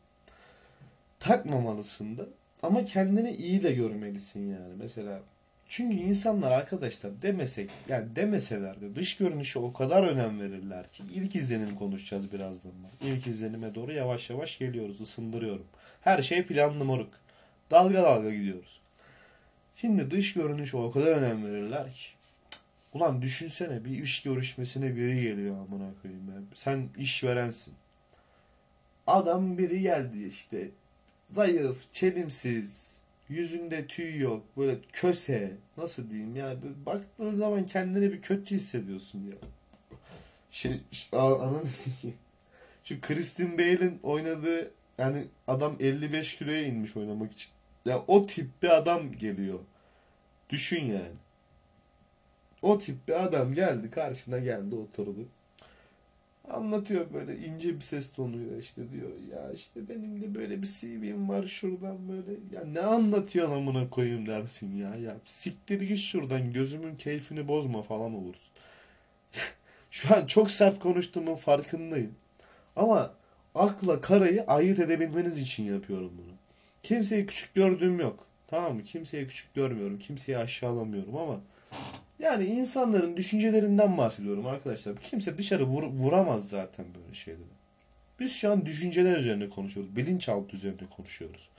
Takmamalısın 1.19 2.17
da. 2.17 2.25
Ama 2.63 2.83
kendini 2.85 3.31
iyi 3.31 3.63
de 3.63 3.71
görmelisin 3.71 4.49
yani. 4.49 4.73
Mesela 4.77 5.21
çünkü 5.75 5.95
insanlar 5.95 6.51
arkadaşlar 6.51 7.21
demesek 7.21 7.69
yani 7.87 8.15
demeseler 8.15 8.81
de 8.81 8.95
dış 8.95 9.17
görünüşe 9.17 9.59
o 9.59 9.73
kadar 9.73 10.03
önem 10.03 10.39
verirler 10.39 10.91
ki 10.91 11.03
ilk 11.13 11.35
izlenim 11.35 11.75
konuşacağız 11.75 12.31
birazdan. 12.33 12.71
İlk 13.01 13.27
izlenime 13.27 13.75
doğru 13.75 13.93
yavaş 13.93 14.29
yavaş 14.29 14.59
geliyoruz 14.59 15.01
ısındırıyorum. 15.01 15.65
Her 16.01 16.21
şey 16.21 16.45
planlı 16.45 16.85
moruk. 16.85 17.13
Dalga 17.71 18.03
dalga 18.03 18.29
gidiyoruz. 18.29 18.81
Şimdi 19.75 20.11
dış 20.11 20.33
görünüşe 20.33 20.77
o 20.77 20.91
kadar 20.91 21.07
önem 21.07 21.45
verirler 21.45 21.93
ki. 21.93 22.07
Ulan 22.93 23.21
düşünsene 23.21 23.85
bir 23.85 24.03
iş 24.03 24.21
görüşmesine 24.21 24.95
biri 24.95 25.21
geliyor 25.21 25.55
amına 25.55 25.89
koyayım 26.01 26.27
ya. 26.27 26.41
Sen 26.53 26.89
işverensin. 26.97 27.73
Adam 29.07 29.57
biri 29.57 29.81
geldi 29.81 30.27
işte. 30.27 30.69
Zayıf, 31.31 31.91
çelimsiz, 31.91 32.92
yüzünde 33.29 33.87
tüy 33.87 34.19
yok, 34.19 34.45
böyle 34.57 34.77
köse, 34.93 35.51
nasıl 35.77 36.09
diyeyim 36.09 36.35
ya. 36.35 36.55
Baktığın 36.85 37.33
zaman 37.33 37.65
kendini 37.65 38.11
bir 38.11 38.21
kötü 38.21 38.55
hissediyorsun 38.55 39.19
ya. 39.19 39.35
Şey, 40.51 40.71
anladın 41.11 41.69
ki. 42.01 42.13
Şu 42.83 43.01
Christian 43.01 43.57
Bale'in 43.57 43.99
oynadığı 44.03 44.71
yani 44.97 45.27
adam 45.47 45.75
55 45.79 46.37
kiloya 46.37 46.61
inmiş 46.61 46.97
oynamak 46.97 47.31
için. 47.31 47.51
Ya 47.85 48.03
o 48.07 48.25
tip 48.25 48.63
bir 48.63 48.77
adam 48.77 49.11
geliyor. 49.11 49.59
Düşün 50.49 50.85
yani. 50.85 51.17
O 52.61 52.77
tip 52.77 53.07
bir 53.07 53.23
adam 53.23 53.53
geldi 53.53 53.89
karşına 53.89 54.39
geldi 54.39 54.75
oturdu. 54.75 55.27
Anlatıyor 56.49 57.13
böyle 57.13 57.37
ince 57.37 57.75
bir 57.75 57.81
ses 57.81 58.11
tonuyla 58.11 58.57
işte 58.57 58.91
diyor 58.91 59.09
ya 59.31 59.51
işte 59.51 59.89
benim 59.89 60.21
de 60.21 60.35
böyle 60.35 60.61
bir 60.61 60.67
CV'm 60.67 61.29
var 61.29 61.45
şuradan 61.45 62.09
böyle 62.09 62.31
ya 62.51 62.63
ne 62.65 62.79
anlatıyorsun 62.79 63.55
amına 63.55 63.89
koyayım 63.89 64.25
dersin 64.25 64.75
ya 64.77 64.95
ya 64.95 65.17
siktir 65.25 65.81
git 65.81 65.99
şuradan 65.99 66.53
gözümün 66.53 66.95
keyfini 66.95 67.47
bozma 67.47 67.81
falan 67.81 68.13
olursun. 68.13 68.53
Şu 69.91 70.15
an 70.15 70.25
çok 70.25 70.51
sert 70.51 70.79
konuştuğumun 70.79 71.35
farkındayım. 71.35 72.15
Ama 72.75 73.13
akla 73.55 74.01
karayı 74.01 74.43
ayırt 74.43 74.79
edebilmeniz 74.79 75.37
için 75.37 75.63
yapıyorum 75.63 76.11
bunu. 76.17 76.33
Kimseyi 76.83 77.25
küçük 77.25 77.55
gördüğüm 77.55 77.99
yok. 77.99 78.27
Tamam 78.47 78.75
mı? 78.75 78.83
Kimseyi 78.83 79.27
küçük 79.27 79.53
görmüyorum. 79.53 79.99
Kimseyi 79.99 80.37
aşağılamıyorum 80.37 81.17
ama 81.17 81.41
yani 82.23 82.45
insanların 82.45 83.17
düşüncelerinden 83.17 83.97
bahsediyorum 83.97 84.47
arkadaşlar. 84.47 84.95
Kimse 84.95 85.37
dışarı 85.37 85.63
vur, 85.63 85.83
vuramaz 85.83 86.49
zaten 86.49 86.85
böyle 86.95 87.15
şeyleri. 87.15 87.43
Biz 88.19 88.31
şu 88.31 88.51
an 88.51 88.65
düşünceler 88.65 89.17
üzerine 89.17 89.49
konuşuyoruz. 89.49 89.95
Bilinçaltı 89.95 90.55
üzerine 90.55 90.89
konuşuyoruz. 90.97 91.49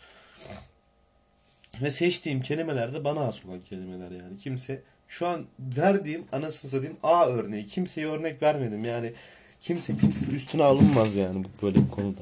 Ve 1.83 1.91
seçtiğim 1.91 2.41
kelimeler 2.41 2.95
de 2.95 3.05
bana 3.05 3.27
has 3.27 3.45
olan 3.45 3.61
kelimeler 3.61 4.11
yani. 4.11 4.37
Kimse 4.37 4.83
şu 5.09 5.27
an 5.27 5.45
verdiğim 5.59 6.25
anasını 6.33 6.71
satayım 6.71 6.97
A 7.03 7.27
örneği. 7.27 7.67
Kimseye 7.67 8.07
örnek 8.07 8.43
vermedim 8.43 8.85
yani. 8.85 9.13
Kimse 9.61 9.97
kimse 9.97 10.27
üstüne 10.27 10.65
alınmaz 10.65 11.17
yani 11.17 11.45
böyle 11.63 11.79
bir 11.79 11.91
konuda. 11.91 12.21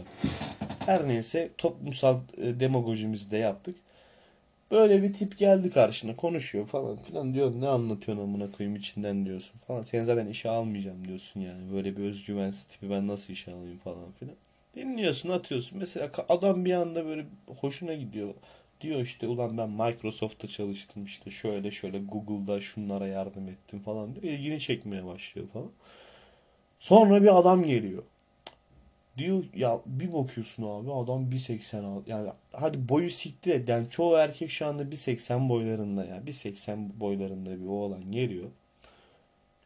Her 0.86 1.08
neyse 1.08 1.50
toplumsal 1.58 2.20
e, 2.36 2.60
demagojimizi 2.60 3.30
de 3.30 3.36
yaptık. 3.36 3.76
Böyle 4.72 5.02
bir 5.02 5.12
tip 5.12 5.38
geldi 5.38 5.70
karşına 5.70 6.16
konuşuyor 6.16 6.66
falan 6.66 6.96
filan 6.96 7.34
diyor 7.34 7.52
ne 7.60 7.68
anlatıyorsun 7.68 8.24
amına 8.24 8.52
koyayım 8.52 8.76
içinden 8.76 9.26
diyorsun 9.26 9.58
falan. 9.58 9.82
Seni 9.82 10.04
zaten 10.04 10.26
işe 10.26 10.50
almayacağım 10.50 11.08
diyorsun 11.08 11.40
yani. 11.40 11.72
Böyle 11.72 11.96
bir 11.96 12.02
özgüvensiz 12.02 12.64
tipi 12.64 12.90
ben 12.90 13.08
nasıl 13.08 13.32
işe 13.32 13.52
alayım 13.52 13.78
falan 13.78 14.12
filan. 14.12 14.34
Dinliyorsun 14.76 15.28
atıyorsun. 15.28 15.78
Mesela 15.78 16.10
adam 16.28 16.64
bir 16.64 16.72
anda 16.72 17.06
böyle 17.06 17.26
hoşuna 17.60 17.94
gidiyor. 17.94 18.34
Diyor 18.80 19.00
işte 19.00 19.26
ulan 19.28 19.58
ben 19.58 19.70
Microsoft'ta 19.70 20.48
çalıştım 20.48 21.04
işte 21.04 21.30
şöyle 21.30 21.70
şöyle 21.70 21.98
Google'da 21.98 22.60
şunlara 22.60 23.06
yardım 23.06 23.48
ettim 23.48 23.80
falan 23.80 24.14
diyor. 24.14 24.34
İlgini 24.34 24.60
çekmeye 24.60 25.06
başlıyor 25.06 25.48
falan. 25.48 25.70
Sonra 26.80 27.22
bir 27.22 27.38
adam 27.38 27.62
geliyor. 27.64 28.02
Diyor 29.18 29.44
ya 29.54 29.80
bir 29.86 30.12
bakıyorsun 30.12 30.62
abi 30.62 30.92
adam 30.92 31.30
1.80 31.30 32.02
yani 32.06 32.30
hadi 32.52 32.88
boyu 32.88 33.10
siktir 33.10 33.54
et. 33.54 33.68
Yani 33.68 33.90
çoğu 33.90 34.16
erkek 34.16 34.50
şu 34.50 34.66
anda 34.66 34.82
1.80 34.82 35.48
boylarında 35.48 36.04
yani 36.04 36.24
1.80 36.24 37.00
boylarında 37.00 37.60
bir 37.60 37.66
oğlan 37.66 38.12
geliyor. 38.12 38.48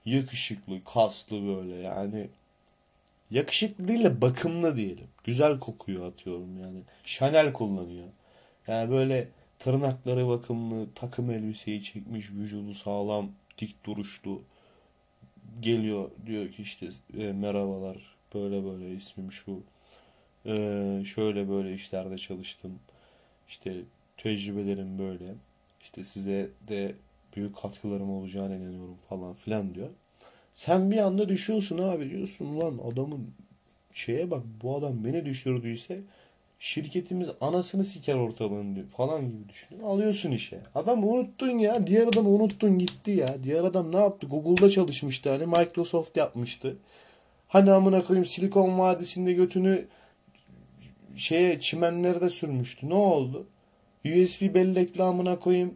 Yakışıklı, 0.05 0.85
kaslı 0.85 1.47
böyle 1.47 1.77
yani 1.77 2.29
yakışıklı 3.31 3.89
değil 3.89 4.05
de 4.05 4.21
bakımlı 4.23 4.77
diyelim. 4.77 5.09
Güzel 5.25 5.61
kokuyor 5.61 6.07
atıyorum 6.13 6.63
yani. 6.63 6.79
Chanel 7.05 7.53
kullanıyor. 7.53 8.09
Yani 8.67 8.91
böyle 8.91 9.29
tırnakları 9.59 10.29
bakımlı, 10.29 10.87
takım 10.95 11.31
elbiseyi 11.31 11.83
çekmiş, 11.83 12.31
vücudu 12.31 12.75
sağlam, 12.75 13.31
dik 13.59 13.85
duruşlu 13.85 14.43
geliyor 15.61 16.11
diyor 16.27 16.51
ki 16.51 16.63
işte 16.63 16.87
e, 17.19 17.33
merhabalar 17.33 18.16
böyle 18.37 18.65
böyle 18.65 18.95
ismim 18.95 19.33
şu 19.33 19.63
e, 20.47 21.05
şöyle 21.05 21.49
böyle 21.49 21.75
işlerde 21.75 22.19
çalıştım 22.19 22.79
işte 23.49 23.75
tecrübelerim 24.17 24.99
böyle 24.99 25.35
işte 25.81 26.05
size 26.05 26.49
de 26.69 26.95
büyük 27.37 27.57
katkılarım 27.57 28.11
olacağına 28.11 28.55
inanıyorum 28.57 28.97
falan 29.09 29.35
filan 29.35 29.75
diyor. 29.75 29.89
Sen 30.55 30.91
bir 30.91 30.99
anda 30.99 31.29
düşüyorsun 31.29 31.79
abi 31.79 32.11
diyorsun 32.11 32.61
lan 32.61 32.81
adamın 32.93 33.31
şeye 33.93 34.31
bak 34.31 34.43
bu 34.63 34.77
adam 34.77 35.05
beni 35.05 35.25
düşürdüyse 35.25 36.01
şirketimiz 36.59 37.29
anasını 37.41 37.85
siker 37.85 38.15
ortalığın 38.15 38.77
diyor 38.77 38.87
falan 38.89 39.21
gibi 39.21 39.49
düşünüyor. 39.49 39.89
Alıyorsun 39.89 40.31
işe. 40.31 40.61
Adam 40.75 41.09
unuttun 41.09 41.59
ya. 41.59 41.87
Diğer 41.87 42.07
adamı 42.07 42.29
unuttun 42.29 42.79
gitti 42.79 43.11
ya. 43.11 43.29
Diğer 43.45 43.65
adam 43.65 43.93
ne 43.93 43.97
yaptı? 43.97 44.27
Google'da 44.27 44.71
çalışmıştı 44.71 45.31
hani 45.31 45.47
Microsoft 45.47 46.17
yapmıştı. 46.17 46.77
Hani 47.49 47.73
amına 47.73 48.05
koyayım 48.05 48.27
Silikon 48.27 48.79
Vadisi'nde 48.79 49.33
götünü 49.33 49.89
şeye 51.17 51.61
çimenlerde 51.61 52.31
sürmüştü. 52.31 52.89
Ne 52.89 52.95
oldu? 52.95 53.47
USB 54.05 54.55
bellekli 54.55 55.03
amına 55.03 55.39
koyayım 55.39 55.75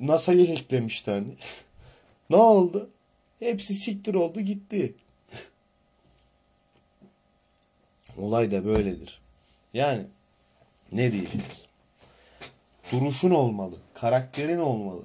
NASA'yı 0.00 0.48
hacklemişti 0.48 1.10
hani. 1.10 1.34
ne 2.30 2.36
oldu? 2.36 2.90
Hepsi 3.38 3.74
siktir 3.74 4.14
oldu 4.14 4.40
gitti. 4.40 4.94
Olay 8.18 8.50
da 8.50 8.64
böyledir. 8.64 9.20
Yani 9.74 10.02
ne 10.92 11.12
diyeceğiz? 11.12 11.66
Duruşun 12.92 13.30
olmalı. 13.30 13.76
Karakterin 13.94 14.58
olmalı. 14.58 15.02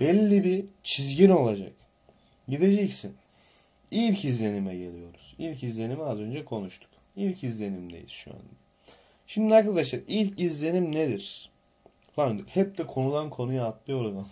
Belli 0.00 0.44
bir 0.44 0.64
çizgin 0.82 1.30
olacak. 1.30 1.72
Gideceksin. 2.48 3.16
İlk 3.90 4.24
izlenime 4.24 4.76
geliyoruz. 4.76 5.34
İlk 5.38 5.62
izlenimi 5.62 6.02
az 6.02 6.18
önce 6.18 6.44
konuştuk. 6.44 6.90
İlk 7.16 7.44
izlenimdeyiz 7.44 8.10
şu 8.10 8.30
anda. 8.30 8.42
Şimdi 9.26 9.54
arkadaşlar 9.54 10.00
ilk 10.08 10.40
izlenim 10.40 10.92
nedir? 10.92 11.50
Lan 12.18 12.46
hep 12.48 12.78
de 12.78 12.86
konudan 12.86 13.30
konuya 13.30 13.66
atlıyoruz 13.66 14.16
ama 14.16 14.26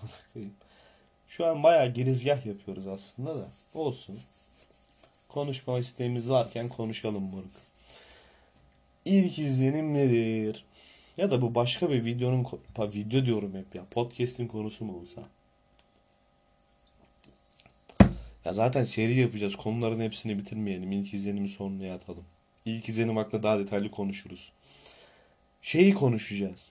Şu 1.29 1.47
an 1.47 1.62
bayağı 1.62 1.93
girizgah 1.93 2.47
yapıyoruz 2.47 2.87
aslında 2.87 3.37
da. 3.38 3.49
Olsun. 3.75 4.19
Konuşma 5.29 5.79
isteğimiz 5.79 6.31
varken 6.31 6.69
konuşalım 6.69 7.23
moruk. 7.23 7.51
İlk 9.05 9.38
izlenim 9.38 9.95
nedir? 9.95 10.64
Ya 11.17 11.31
da 11.31 11.43
bu 11.43 11.55
başka 11.55 11.90
bir 11.90 12.05
videonun 12.05 12.47
video 12.79 13.25
diyorum 13.25 13.55
hep 13.55 13.75
ya. 13.75 13.85
Podcast'in 13.90 14.47
konusu 14.47 14.85
mu 14.85 15.01
olsa? 15.01 15.23
Ya 18.44 18.52
zaten 18.52 18.85
seri 18.85 19.20
yapacağız. 19.20 19.57
Konuların 19.57 20.00
hepsini 20.00 20.38
bitirmeyelim. 20.38 20.92
İlk 20.92 21.14
izlenimi 21.14 21.48
sonuna 21.48 21.94
atalım. 21.94 22.24
İlk 22.64 22.88
izlenim 22.88 23.16
hakkında 23.16 23.42
daha 23.42 23.59
detaylı 23.59 23.90
konuşuruz. 23.90 24.52
Şeyi 25.62 25.94
konuşacağız. 25.94 26.70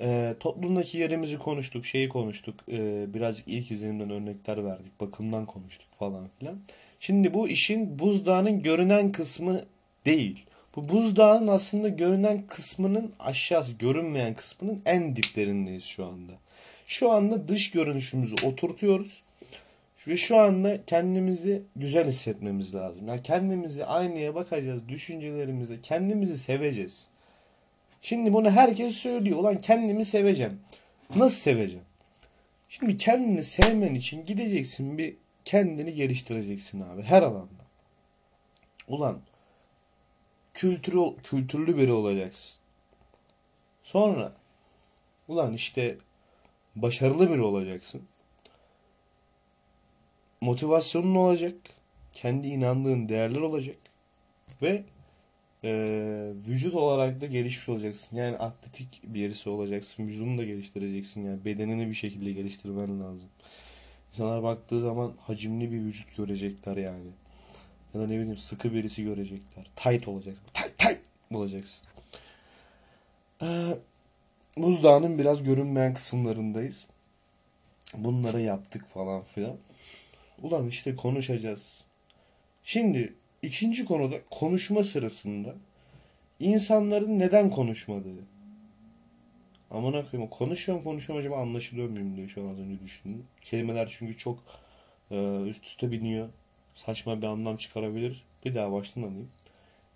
Ee, 0.00 0.34
toplumdaki 0.40 0.98
yerimizi 0.98 1.38
konuştuk, 1.38 1.86
şeyi 1.86 2.08
konuştuk. 2.08 2.54
Ee, 2.72 3.14
birazcık 3.14 3.48
ilk 3.48 3.70
izlenimden 3.70 4.10
örnekler 4.10 4.64
verdik. 4.64 5.00
Bakımdan 5.00 5.46
konuştuk 5.46 5.88
falan 5.98 6.28
filan. 6.38 6.58
Şimdi 7.00 7.34
bu 7.34 7.48
işin 7.48 7.98
buzdağının 7.98 8.62
görünen 8.62 9.12
kısmı 9.12 9.64
değil. 10.06 10.44
Bu 10.76 10.88
buzdağının 10.88 11.48
aslında 11.48 11.88
görünen 11.88 12.46
kısmının 12.46 13.12
aşağısı, 13.18 13.72
görünmeyen 13.72 14.34
kısmının 14.34 14.82
en 14.86 15.16
diplerindeyiz 15.16 15.84
şu 15.84 16.06
anda. 16.06 16.32
Şu 16.86 17.10
anda 17.10 17.48
dış 17.48 17.70
görünüşümüzü 17.70 18.34
oturtuyoruz. 18.46 19.22
Ve 20.06 20.16
şu 20.16 20.38
anda 20.38 20.84
kendimizi 20.84 21.62
güzel 21.76 22.08
hissetmemiz 22.08 22.74
lazım. 22.74 23.08
Yani 23.08 23.22
kendimizi 23.22 23.86
aynaya 23.86 24.34
bakacağız, 24.34 24.88
düşüncelerimizle 24.88 25.80
kendimizi 25.80 26.38
seveceğiz. 26.38 27.08
Şimdi 28.02 28.32
bunu 28.32 28.50
herkes 28.50 28.94
söylüyor. 28.94 29.38
Ulan 29.38 29.60
kendimi 29.60 30.04
seveceğim. 30.04 30.60
Nasıl 31.16 31.40
seveceğim? 31.40 31.84
Şimdi 32.68 32.96
kendini 32.96 33.44
sevmen 33.44 33.94
için 33.94 34.24
gideceksin 34.24 34.98
bir 34.98 35.16
kendini 35.44 35.94
geliştireceksin 35.94 36.80
abi 36.80 37.02
her 37.02 37.22
alanda. 37.22 37.64
Ulan 38.88 39.20
kültürü, 40.54 41.16
kültürlü 41.22 41.76
biri 41.76 41.92
olacaksın. 41.92 42.60
Sonra 43.82 44.32
ulan 45.28 45.52
işte 45.52 45.96
başarılı 46.76 47.30
biri 47.30 47.42
olacaksın. 47.42 48.02
Motivasyonun 50.40 51.14
olacak. 51.14 51.54
Kendi 52.12 52.48
inandığın 52.48 53.08
değerler 53.08 53.40
olacak. 53.40 53.76
Ve 54.62 54.84
e, 55.64 55.70
vücut 56.48 56.74
olarak 56.74 57.20
da 57.20 57.26
gelişmiş 57.26 57.68
olacaksın. 57.68 58.16
Yani 58.16 58.36
atletik 58.36 59.00
birisi 59.04 59.48
olacaksın. 59.48 60.06
Vücudunu 60.06 60.38
da 60.38 60.44
geliştireceksin. 60.44 61.24
Yani 61.24 61.44
bedenini 61.44 61.88
bir 61.88 61.94
şekilde 61.94 62.32
geliştirmen 62.32 63.00
lazım. 63.00 63.28
İnsanlar 64.12 64.42
baktığı 64.42 64.80
zaman 64.80 65.14
hacimli 65.20 65.72
bir 65.72 65.78
vücut 65.78 66.16
görecekler 66.16 66.76
yani. 66.76 67.10
Ya 67.94 68.00
da 68.00 68.06
ne 68.06 68.18
bileyim 68.18 68.36
sıkı 68.36 68.74
birisi 68.74 69.04
görecekler. 69.04 69.70
Tight 69.76 70.08
olacaksın. 70.08 70.44
Tight 70.52 70.78
tight 70.78 71.00
olacaksın. 71.34 71.86
Ee, 73.42 73.46
buzdağının 74.56 75.18
biraz 75.18 75.42
görünmeyen 75.42 75.94
kısımlarındayız. 75.94 76.86
Bunları 77.96 78.40
yaptık 78.40 78.86
falan 78.86 79.22
filan. 79.22 79.56
Ulan 80.42 80.68
işte 80.68 80.96
konuşacağız. 80.96 81.84
Şimdi 82.64 83.14
ikinci 83.42 83.84
konuda 83.84 84.16
konuşma 84.30 84.82
sırasında 84.82 85.54
insanların 86.40 87.18
neden 87.18 87.50
konuşmadığı. 87.50 88.24
Amına 89.70 90.10
koyayım 90.10 90.30
konuşuyorum 90.30 90.84
konuşuyorum 90.84 91.20
acaba 91.26 91.42
anlaşılıyor 91.42 91.88
muyum 91.88 92.16
diye 92.16 92.28
şu 92.28 92.42
an 92.42 92.52
az 92.52 92.58
önce 92.58 92.84
düşündüm. 92.84 93.26
Kelimeler 93.40 93.94
çünkü 93.98 94.18
çok 94.18 94.38
e, 95.10 95.40
üst 95.40 95.66
üste 95.66 95.92
biniyor 95.92 96.28
saçma 96.74 97.22
bir 97.22 97.26
anlam 97.26 97.56
çıkarabilir. 97.56 98.24
Bir 98.44 98.54
daha 98.54 98.72
baştan 98.72 99.02
alayım. 99.02 99.28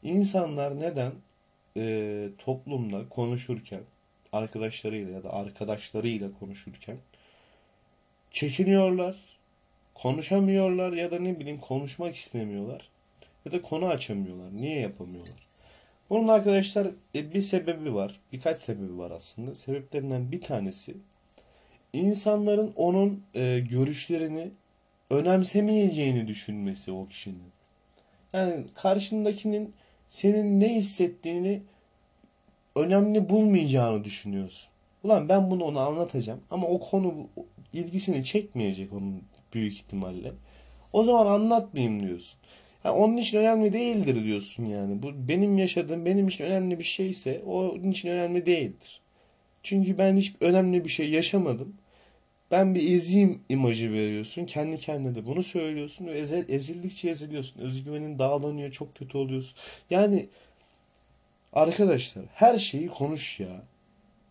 İnsanlar 0.03 0.81
neden 0.81 1.13
e, 1.77 2.29
toplumda 2.39 3.09
konuşurken 3.09 3.81
arkadaşlarıyla 4.33 5.13
ya 5.13 5.23
da 5.23 5.33
arkadaşlarıyla 5.33 6.29
konuşurken 6.41 6.97
çekiniyorlar, 8.31 9.17
konuşamıyorlar 9.95 10.93
ya 10.93 11.11
da 11.11 11.19
ne 11.19 11.41
bileyim 11.41 11.61
konuşmak 11.61 12.17
istemiyorlar. 12.17 12.91
ya 13.47 13.53
da 13.53 13.63
konu 13.63 13.87
açamıyorlar. 13.87 14.57
Niye 14.57 14.81
yapamıyorlar? 14.81 15.45
Bunun 16.11 16.29
arkadaşlar 16.29 16.87
e, 17.15 17.35
bir 17.35 17.41
sebebi 17.41 17.95
var. 17.95 18.21
Birkaç 18.33 18.59
sebebi 18.59 18.99
var 18.99 19.11
aslında. 19.11 19.55
Sebeplerinden 19.55 20.33
bir 20.33 20.41
tanesi 20.41 20.97
insanların 21.93 22.73
onun 22.77 23.23
e, 23.35 23.61
görüşlerini 23.71 24.51
önemsemeyeceğini 25.11 26.27
düşünmesi 26.27 26.93
o 26.93 27.07
kişinin. 27.09 27.55
Yani 28.33 28.65
karşındakinin 28.75 29.75
senin 30.09 30.61
ne 30.61 30.75
hissettiğini 30.75 31.63
önemli 32.77 33.29
bulmayacağını 33.29 34.05
düşünüyorsun. 34.05 34.71
Ulan 35.05 35.29
ben 35.29 35.51
bunu 35.51 35.65
ona 35.65 35.81
anlatacağım 35.81 36.41
ama 36.51 36.67
o 36.67 36.81
konu 36.81 37.15
ilgisini 37.73 38.25
çekmeyecek 38.25 38.93
onun 38.93 39.23
büyük 39.55 39.73
ihtimalle. 39.73 40.33
O 40.93 41.05
zaman 41.05 41.27
anlatmayayım 41.27 42.07
diyorsun. 42.07 42.39
Yani 42.85 42.97
onun 42.97 43.17
için 43.17 43.39
önemli 43.39 43.73
değildir 43.73 44.25
diyorsun 44.25 44.65
yani. 44.65 45.03
Bu 45.03 45.29
benim 45.29 45.59
yaşadığım 45.59 46.05
benim 46.05 46.29
için 46.29 46.45
önemli 46.45 46.79
bir 46.79 46.85
şeyse 46.85 47.43
onun 47.47 47.91
için 47.91 48.09
önemli 48.09 48.47
değildir. 48.47 49.01
Çünkü 49.63 49.99
ben 49.99 50.17
hiç 50.17 50.35
önemli 50.41 50.85
bir 50.85 50.91
şey 50.91 51.11
yaşamadım. 51.11 51.75
Ben 52.51 52.75
bir 52.75 52.95
eziyim 52.95 53.41
imajı 53.49 53.93
veriyorsun. 53.93 54.47
Kendi 54.47 54.79
kendine 54.79 55.15
de 55.15 55.27
bunu 55.27 55.43
söylüyorsun 55.43 56.07
ve 56.07 56.19
ezel, 56.19 56.45
ezildikçe 56.49 57.09
eziliyorsun. 57.09 57.61
Özgüvenin 57.61 58.19
dağlanıyor, 58.19 58.71
çok 58.71 58.95
kötü 58.95 59.19
oluyorsun. 59.19 59.57
Yani 59.91 60.27
arkadaşlar 61.53 62.25
her 62.35 62.59
şeyi 62.59 62.89
konuş 62.89 63.41
ya. 63.41 63.63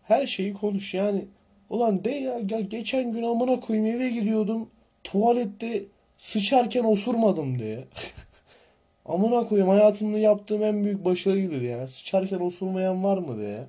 Her 0.02 0.26
şeyi 0.26 0.54
konuş 0.54 0.94
yani. 0.94 1.24
Ulan 1.70 2.04
de 2.04 2.10
ya, 2.10 2.40
ya 2.50 2.60
geçen 2.60 3.12
gün 3.12 3.22
amına 3.22 3.60
koyayım 3.60 3.96
eve 3.96 4.10
gidiyordum. 4.10 4.70
Tuvalette 5.04 5.82
sıçarken 6.18 6.84
osurmadım 6.84 7.58
diye. 7.58 7.84
amına 9.06 9.48
koyayım 9.48 9.70
hayatımda 9.70 10.18
yaptığım 10.18 10.62
en 10.62 10.84
büyük 10.84 11.04
başarıydı 11.04 11.64
ya. 11.64 11.88
Sıçarken 11.88 12.40
osurmayan 12.40 13.04
var 13.04 13.18
mı 13.18 13.38
diye. 13.38 13.66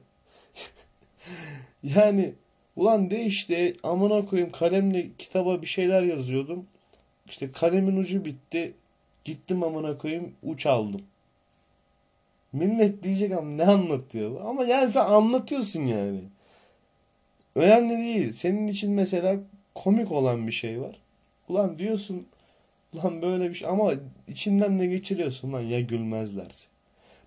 yani 1.95 2.33
ulan 2.75 3.11
de 3.11 3.23
işte 3.23 3.73
amına 3.83 4.25
koyayım 4.25 4.51
kalemle 4.51 5.07
kitaba 5.17 5.61
bir 5.61 5.67
şeyler 5.67 6.03
yazıyordum. 6.03 6.65
İşte 7.27 7.51
kalemin 7.51 7.97
ucu 7.97 8.25
bitti. 8.25 8.73
Gittim 9.23 9.63
amına 9.63 9.97
koyayım 9.97 10.33
uç 10.43 10.65
aldım. 10.65 11.01
Millet 12.53 13.03
diyecek 13.03 13.31
ama 13.31 13.49
ne 13.49 13.63
anlatıyor? 13.63 14.45
Ama 14.45 14.65
yani 14.65 14.91
sen 14.91 15.05
anlatıyorsun 15.05 15.85
yani. 15.85 16.19
Önemli 17.55 17.97
değil. 17.97 18.31
Senin 18.31 18.67
için 18.67 18.91
mesela 18.91 19.35
komik 19.75 20.11
olan 20.11 20.47
bir 20.47 20.51
şey 20.51 20.81
var. 20.81 21.04
Ulan 21.49 21.79
diyorsun 21.79 22.27
ulan 22.93 23.21
böyle 23.21 23.49
bir 23.49 23.53
şey 23.53 23.67
ama 23.67 23.93
içinden 24.27 24.79
ne 24.79 24.85
geçiriyorsun 24.85 25.53
lan 25.53 25.61
ya 25.61 25.79
gülmezlerse. 25.81 26.67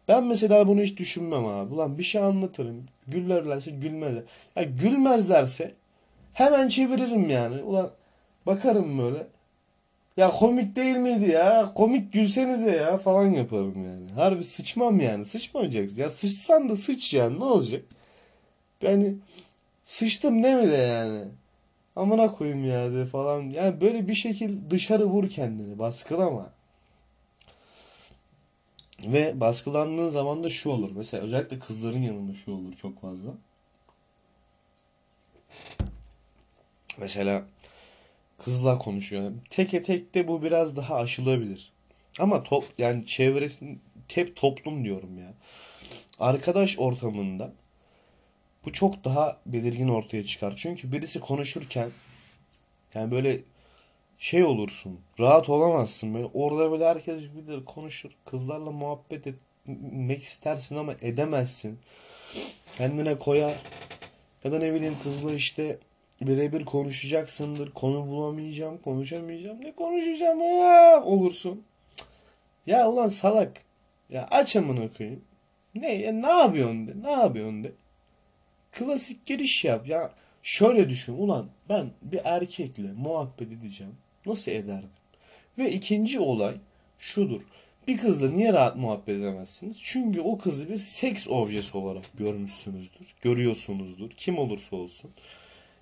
Ben 0.08 0.24
mesela 0.24 0.68
bunu 0.68 0.80
hiç 0.80 0.96
düşünmem 0.98 1.46
abi. 1.46 1.74
Ulan 1.74 1.98
bir 1.98 2.02
şey 2.02 2.22
anlatırım. 2.22 2.86
Gülerlerse 3.08 3.70
gülmezler. 3.70 4.22
Ya 4.56 4.62
gülmezlerse 4.62 5.74
hemen 6.32 6.68
çeviririm 6.68 7.30
yani. 7.30 7.62
Ulan 7.62 7.90
bakarım 8.46 8.98
böyle. 8.98 9.26
Ya 10.16 10.30
komik 10.30 10.76
değil 10.76 10.96
miydi 10.96 11.30
ya? 11.30 11.72
Komik 11.74 12.12
gülsenize 12.12 12.70
ya 12.76 12.96
falan 12.98 13.26
yaparım 13.30 13.84
yani. 13.84 14.10
Harbi 14.14 14.44
sıçmam 14.44 15.00
yani. 15.00 15.24
Sıçmayacaksın. 15.24 15.96
Ya 16.02 16.10
sıçsan 16.10 16.68
da 16.68 16.76
sıç 16.76 17.14
yani 17.14 17.40
ne 17.40 17.44
olacak? 17.44 17.82
Yani 18.82 19.14
sıçtım 19.84 20.42
ne 20.42 20.54
mi 20.54 20.70
de 20.70 20.76
yani? 20.76 21.24
Amına 21.98 22.32
koyayım 22.32 22.64
ya 22.64 22.92
de 22.92 23.06
falan. 23.06 23.42
Yani 23.42 23.80
böyle 23.80 24.08
bir 24.08 24.14
şekil 24.14 24.70
dışarı 24.70 25.04
vur 25.04 25.28
kendini. 25.28 25.78
Baskılama. 25.78 26.50
Ve 29.04 29.40
baskılandığın 29.40 30.10
zaman 30.10 30.44
da 30.44 30.50
şu 30.50 30.70
olur. 30.70 30.90
Mesela 30.96 31.22
özellikle 31.22 31.58
kızların 31.58 32.02
yanında 32.02 32.34
şu 32.34 32.52
olur 32.52 32.72
çok 32.82 33.00
fazla. 33.00 33.30
Mesela 36.98 37.44
kızla 38.38 38.78
konuşuyor. 38.78 39.32
Teke 39.50 39.82
tek 39.82 40.14
de 40.14 40.28
bu 40.28 40.42
biraz 40.42 40.76
daha 40.76 40.94
aşılabilir. 40.94 41.72
Ama 42.18 42.42
top 42.42 42.64
yani 42.78 43.06
çevresinde 43.06 43.78
hep 44.08 44.36
toplum 44.36 44.84
diyorum 44.84 45.18
ya. 45.18 45.34
Arkadaş 46.18 46.78
ortamında 46.78 47.52
bu 48.64 48.72
çok 48.72 49.04
daha 49.04 49.40
belirgin 49.46 49.88
ortaya 49.88 50.24
çıkar. 50.24 50.54
Çünkü 50.56 50.92
birisi 50.92 51.20
konuşurken 51.20 51.90
yani 52.94 53.10
böyle 53.10 53.40
şey 54.18 54.44
olursun. 54.44 55.00
Rahat 55.20 55.48
olamazsın. 55.48 56.14
Böyle 56.14 56.26
orada 56.34 56.70
böyle 56.70 56.86
herkes 56.86 57.20
bilir 57.20 57.64
konuşur. 57.64 58.10
Kızlarla 58.24 58.70
muhabbet 58.70 59.26
etmek 59.26 60.22
istersin 60.22 60.76
ama 60.76 60.94
edemezsin. 61.00 61.78
Kendine 62.76 63.18
koyar. 63.18 63.56
Ya 64.44 64.52
da 64.52 64.58
ne 64.58 64.74
bileyim 64.74 64.96
kızla 65.02 65.32
işte 65.32 65.78
birebir 66.20 66.64
konuşacaksındır. 66.64 67.70
Konu 67.70 68.06
bulamayacağım, 68.06 68.78
konuşamayacağım. 68.78 69.60
Ne 69.64 69.72
konuşacağım 69.72 70.40
ya 70.40 71.02
olursun. 71.04 71.64
Ya 72.66 72.90
ulan 72.90 73.08
salak. 73.08 73.62
Ya 74.10 74.28
aç 74.30 74.56
amına 74.56 74.92
koyayım. 74.92 75.24
Ne 75.74 75.94
ya 75.94 76.12
ne 76.12 76.28
yapıyorsun 76.28 76.88
de? 76.88 76.92
Ne 77.02 77.10
yapıyorsun 77.10 77.64
de? 77.64 77.72
Klasik 78.72 79.26
giriş 79.26 79.64
yap. 79.64 79.88
Ya 79.88 80.12
şöyle 80.42 80.88
düşün. 80.88 81.14
Ulan 81.18 81.48
ben 81.68 81.90
bir 82.02 82.20
erkekle 82.24 82.92
muhabbet 82.92 83.52
edeceğim. 83.52 83.94
Nasıl 84.26 84.52
ederdim? 84.52 84.90
Ve 85.58 85.72
ikinci 85.72 86.20
olay 86.20 86.54
şudur. 86.98 87.42
Bir 87.88 87.98
kızla 87.98 88.30
niye 88.30 88.52
rahat 88.52 88.76
muhabbet 88.76 89.08
edemezsiniz? 89.16 89.80
Çünkü 89.82 90.20
o 90.20 90.38
kızı 90.38 90.68
bir 90.68 90.76
seks 90.76 91.28
objesi 91.28 91.76
olarak 91.76 92.04
görmüşsünüzdür. 92.14 93.14
Görüyorsunuzdur. 93.20 94.10
Kim 94.10 94.38
olursa 94.38 94.76
olsun. 94.76 95.10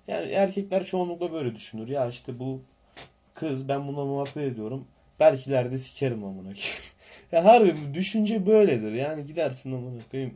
Yani 0.07 0.31
erkekler 0.31 0.85
çoğunlukla 0.85 1.31
böyle 1.33 1.55
düşünür. 1.55 1.87
Ya 1.87 2.07
işte 2.07 2.39
bu 2.39 2.61
kız 3.33 3.67
ben 3.67 3.87
buna 3.87 4.05
muhabbet 4.05 4.37
ediyorum. 4.37 4.87
Belki 5.19 5.49
ileride 5.49 5.77
sikerim 5.77 6.23
amına 6.23 6.53
Ya 7.31 7.45
harbi 7.45 7.93
düşünce 7.93 8.45
böyledir. 8.45 8.91
Yani 8.91 9.25
gidersin 9.25 9.71
amına 9.71 10.01
koyayım. 10.11 10.33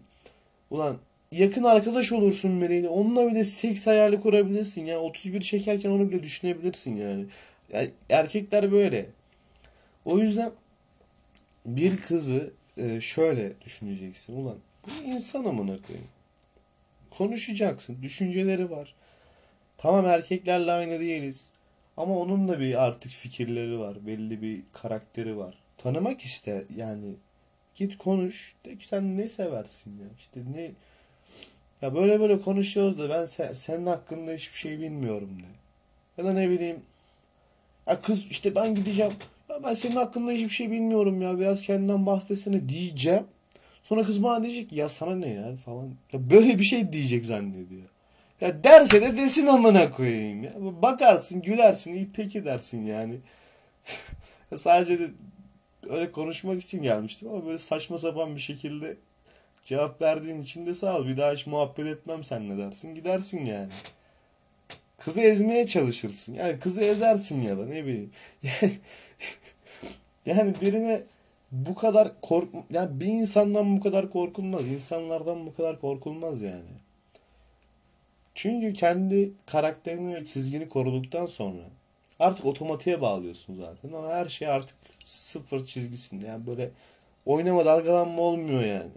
Ulan 0.69 0.97
yakın 1.32 1.63
arkadaş 1.63 2.12
olursun 2.12 2.52
Meleğiyle. 2.52 2.89
Onunla 2.89 3.28
bile 3.28 3.44
seks 3.44 3.88
hayali 3.88 4.22
kurabilirsin. 4.22 4.86
Yani 4.86 5.00
31 5.00 5.41
çekerken 5.41 5.89
onu 5.89 6.12
bile 6.12 6.24
düşünebilirsin 6.24 6.96
yani. 6.96 7.26
yani 7.74 7.89
erkekler 8.10 8.72
böyle. 8.72 9.06
O 10.06 10.17
yüzden 10.20 10.52
bir 11.65 11.98
kızı 11.98 12.54
e, 12.78 13.02
şöyle 13.02 13.62
düşüneceksin. 13.62 14.36
Ulan 14.36 14.58
bu 14.88 15.04
insan 15.06 15.46
amına 15.46 15.78
koyayım. 15.88 16.08
Konuşacaksın. 17.10 17.98
Düşünceleri 18.02 18.72
var. 18.72 18.96
Tamam 19.78 20.06
erkeklerle 20.06 20.72
aynı 20.72 21.00
değiliz. 21.00 21.52
Ama 21.98 22.17
onun 22.20 22.48
da 22.48 22.60
bir 22.60 22.84
artık 22.84 23.12
fikirleri 23.12 23.80
var. 23.80 24.08
Belli 24.08 24.41
bir 24.41 24.62
karakteri 24.74 25.38
var. 25.38 25.56
Tanımak 25.78 26.22
iste 26.22 26.63
yani. 26.76 27.15
Git 27.76 27.98
konuş. 27.98 28.56
De 28.65 28.78
ki 28.78 28.88
sen 28.88 29.17
ne 29.17 29.30
seversin 29.30 29.91
ya. 30.00 30.08
İşte 30.17 30.39
ne 30.56 30.72
ya 31.82 31.96
böyle 31.96 32.20
böyle 32.20 32.41
konuşuyoruz 32.41 33.00
da 33.00 33.10
ben 33.10 33.26
sen, 33.26 33.54
senin 33.54 33.86
hakkında 33.86 34.32
hiçbir 34.32 34.58
şey 34.58 34.80
bilmiyorum 34.80 35.30
de. 35.39 35.48
Ya 36.22 36.28
da 36.28 36.34
ne 36.34 36.50
bileyim. 36.50 36.80
Ya 37.88 38.02
kız 38.02 38.26
işte 38.32 38.56
ben 38.56 38.76
gideceğim. 38.76 39.13
Ya 39.50 39.63
ben 39.63 39.74
senin 39.74 39.96
hakkında 39.96 40.32
hiçbir 40.32 40.50
şey 40.50 40.72
bilmiyorum 40.72 41.22
ya. 41.22 41.39
Biraz 41.39 41.62
kendinden 41.62 42.06
bahsetsene 42.06 42.70
diyeceğim. 42.70 43.24
Sonra 43.84 44.04
kız 44.04 44.24
bana 44.24 44.44
diyecek 44.44 44.74
ya 44.74 44.89
sana 44.89 45.15
ne 45.15 45.28
ya 45.28 45.56
falan. 45.56 45.89
Ya 46.13 46.30
böyle 46.30 46.60
bir 46.60 46.63
şey 46.63 46.94
diyecek 46.94 47.26
zannediyor. 47.26 47.82
Ya 48.41 48.63
derse 48.63 49.02
de 49.02 49.17
desin 49.17 49.48
amına 49.48 49.91
koyayım 49.91 50.44
ya. 50.44 50.54
Bakarsın 50.58 51.41
gülersin 51.41 51.94
iyi 51.94 52.10
peki 52.13 52.46
dersin 52.46 52.86
yani. 52.86 53.15
Sadece 54.58 55.00
de 55.00 55.10
öyle 55.89 56.12
konuşmak 56.12 56.63
için 56.63 56.82
gelmiştim 56.82 57.30
ama 57.30 57.46
böyle 57.46 57.58
saçma 57.58 57.98
sapan 57.98 58.36
bir 58.36 58.41
şekilde 58.41 58.98
cevap 59.63 60.02
verdiğin 60.02 60.42
için 60.42 60.65
de 60.65 60.73
sağ 60.73 60.98
ol. 60.98 61.08
Bir 61.08 61.17
daha 61.17 61.33
hiç 61.33 61.48
muhabbet 61.48 61.85
etmem 61.85 62.23
senle 62.23 62.58
dersin. 62.58 62.96
Gidersin 62.96 63.46
yani. 63.46 63.69
Kızı 64.98 65.21
ezmeye 65.21 65.67
çalışırsın. 65.67 66.33
Yani 66.33 66.60
kızı 66.60 66.81
ezersin 66.81 67.42
ya 67.42 67.58
da 67.58 67.65
ne 67.65 67.85
bileyim. 67.85 68.12
Yani, 70.25 70.40
yani 70.40 70.62
birine 70.62 71.04
bu 71.52 71.75
kadar 71.75 72.21
kork 72.21 72.50
yani 72.69 73.00
bir 73.00 73.06
insandan 73.06 73.77
bu 73.77 73.81
kadar 73.81 74.12
korkulmaz. 74.12 74.67
İnsanlardan 74.67 75.46
bu 75.46 75.56
kadar 75.56 75.81
korkulmaz 75.81 76.42
yani. 76.42 76.81
Çünkü 78.35 78.73
kendi 78.73 79.31
karakterini 79.46 80.15
ve 80.15 80.25
çizgini 80.25 80.69
koruduktan 80.69 81.25
sonra 81.25 81.62
artık 82.19 82.46
otomatiğe 82.46 83.02
bağlıyorsun 83.02 83.56
zaten 83.56 83.98
ama 83.98 84.10
her 84.10 84.25
şey 84.25 84.48
artık 84.48 84.75
sıfır 85.06 85.65
çizgisinde. 85.65 86.27
Yani 86.27 86.48
böyle 86.48 86.71
oynama 87.25 87.65
dalgalanma 87.65 88.21
olmuyor 88.21 88.62
yani. 88.63 88.92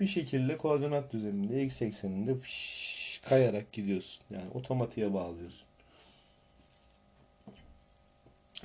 Bir 0.00 0.06
şekilde 0.06 0.56
koordinat 0.56 1.12
düzeninde 1.12 1.64
x 1.64 1.82
ekseninde 1.82 2.34
fiş, 2.34 3.20
kayarak 3.24 3.72
gidiyorsun. 3.72 4.22
Yani 4.30 4.50
otomatiğe 4.54 5.14
bağlıyorsun. 5.14 5.68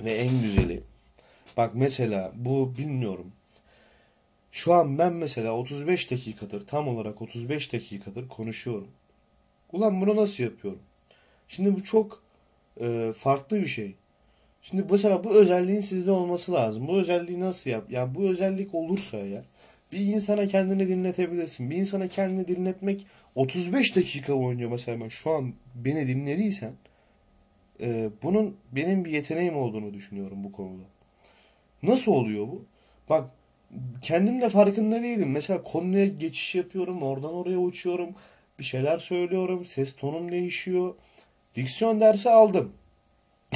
Ve 0.00 0.12
en 0.12 0.42
güzeli 0.42 0.82
Bak 1.56 1.70
mesela 1.74 2.32
bu 2.34 2.76
bilmiyorum. 2.78 3.32
Şu 4.52 4.74
an 4.74 4.98
ben 4.98 5.12
mesela 5.12 5.52
35 5.52 6.10
dakikadır 6.10 6.66
tam 6.66 6.88
olarak 6.88 7.22
35 7.22 7.72
dakikadır 7.72 8.28
konuşuyorum. 8.28 8.88
Ulan 9.72 10.00
bunu 10.00 10.16
nasıl 10.16 10.44
yapıyorum? 10.44 10.80
Şimdi 11.48 11.74
bu 11.74 11.84
çok 11.84 12.22
e, 12.80 13.12
farklı 13.16 13.60
bir 13.60 13.66
şey. 13.66 13.94
Şimdi 14.62 14.86
mesela 14.90 15.24
bu 15.24 15.30
özelliğin 15.30 15.80
sizde 15.80 16.10
olması 16.10 16.52
lazım. 16.52 16.88
Bu 16.88 16.96
özelliği 16.98 17.40
nasıl 17.40 17.70
yap? 17.70 17.84
Yani 17.90 18.14
bu 18.14 18.22
özellik 18.22 18.74
olursa 18.74 19.16
ya 19.16 19.42
bir 19.94 20.00
insana 20.00 20.46
kendini 20.46 20.88
dinletebilirsin. 20.88 21.70
Bir 21.70 21.76
insana 21.76 22.08
kendini 22.08 22.48
dinletmek 22.48 23.06
35 23.34 23.96
dakika 23.96 24.40
boyunca 24.40 24.68
mesela 24.68 25.00
ben 25.00 25.08
şu 25.08 25.30
an 25.30 25.54
beni 25.74 26.08
dinlediysen 26.08 26.72
e, 27.80 28.10
bunun 28.22 28.56
benim 28.72 29.04
bir 29.04 29.10
yeteneğim 29.10 29.56
olduğunu 29.56 29.94
düşünüyorum 29.94 30.44
bu 30.44 30.52
konuda. 30.52 30.82
Nasıl 31.82 32.12
oluyor 32.12 32.46
bu? 32.46 32.64
Bak 33.08 33.30
kendim 34.02 34.40
de 34.40 34.48
farkında 34.48 35.02
değilim. 35.02 35.30
Mesela 35.30 35.62
konuya 35.62 36.06
geçiş 36.06 36.54
yapıyorum. 36.54 37.02
Oradan 37.02 37.34
oraya 37.34 37.58
uçuyorum. 37.58 38.08
Bir 38.58 38.64
şeyler 38.64 38.98
söylüyorum. 38.98 39.64
Ses 39.64 39.96
tonum 39.96 40.32
değişiyor. 40.32 40.94
Diksiyon 41.54 42.00
dersi 42.00 42.30
aldım. 42.30 42.72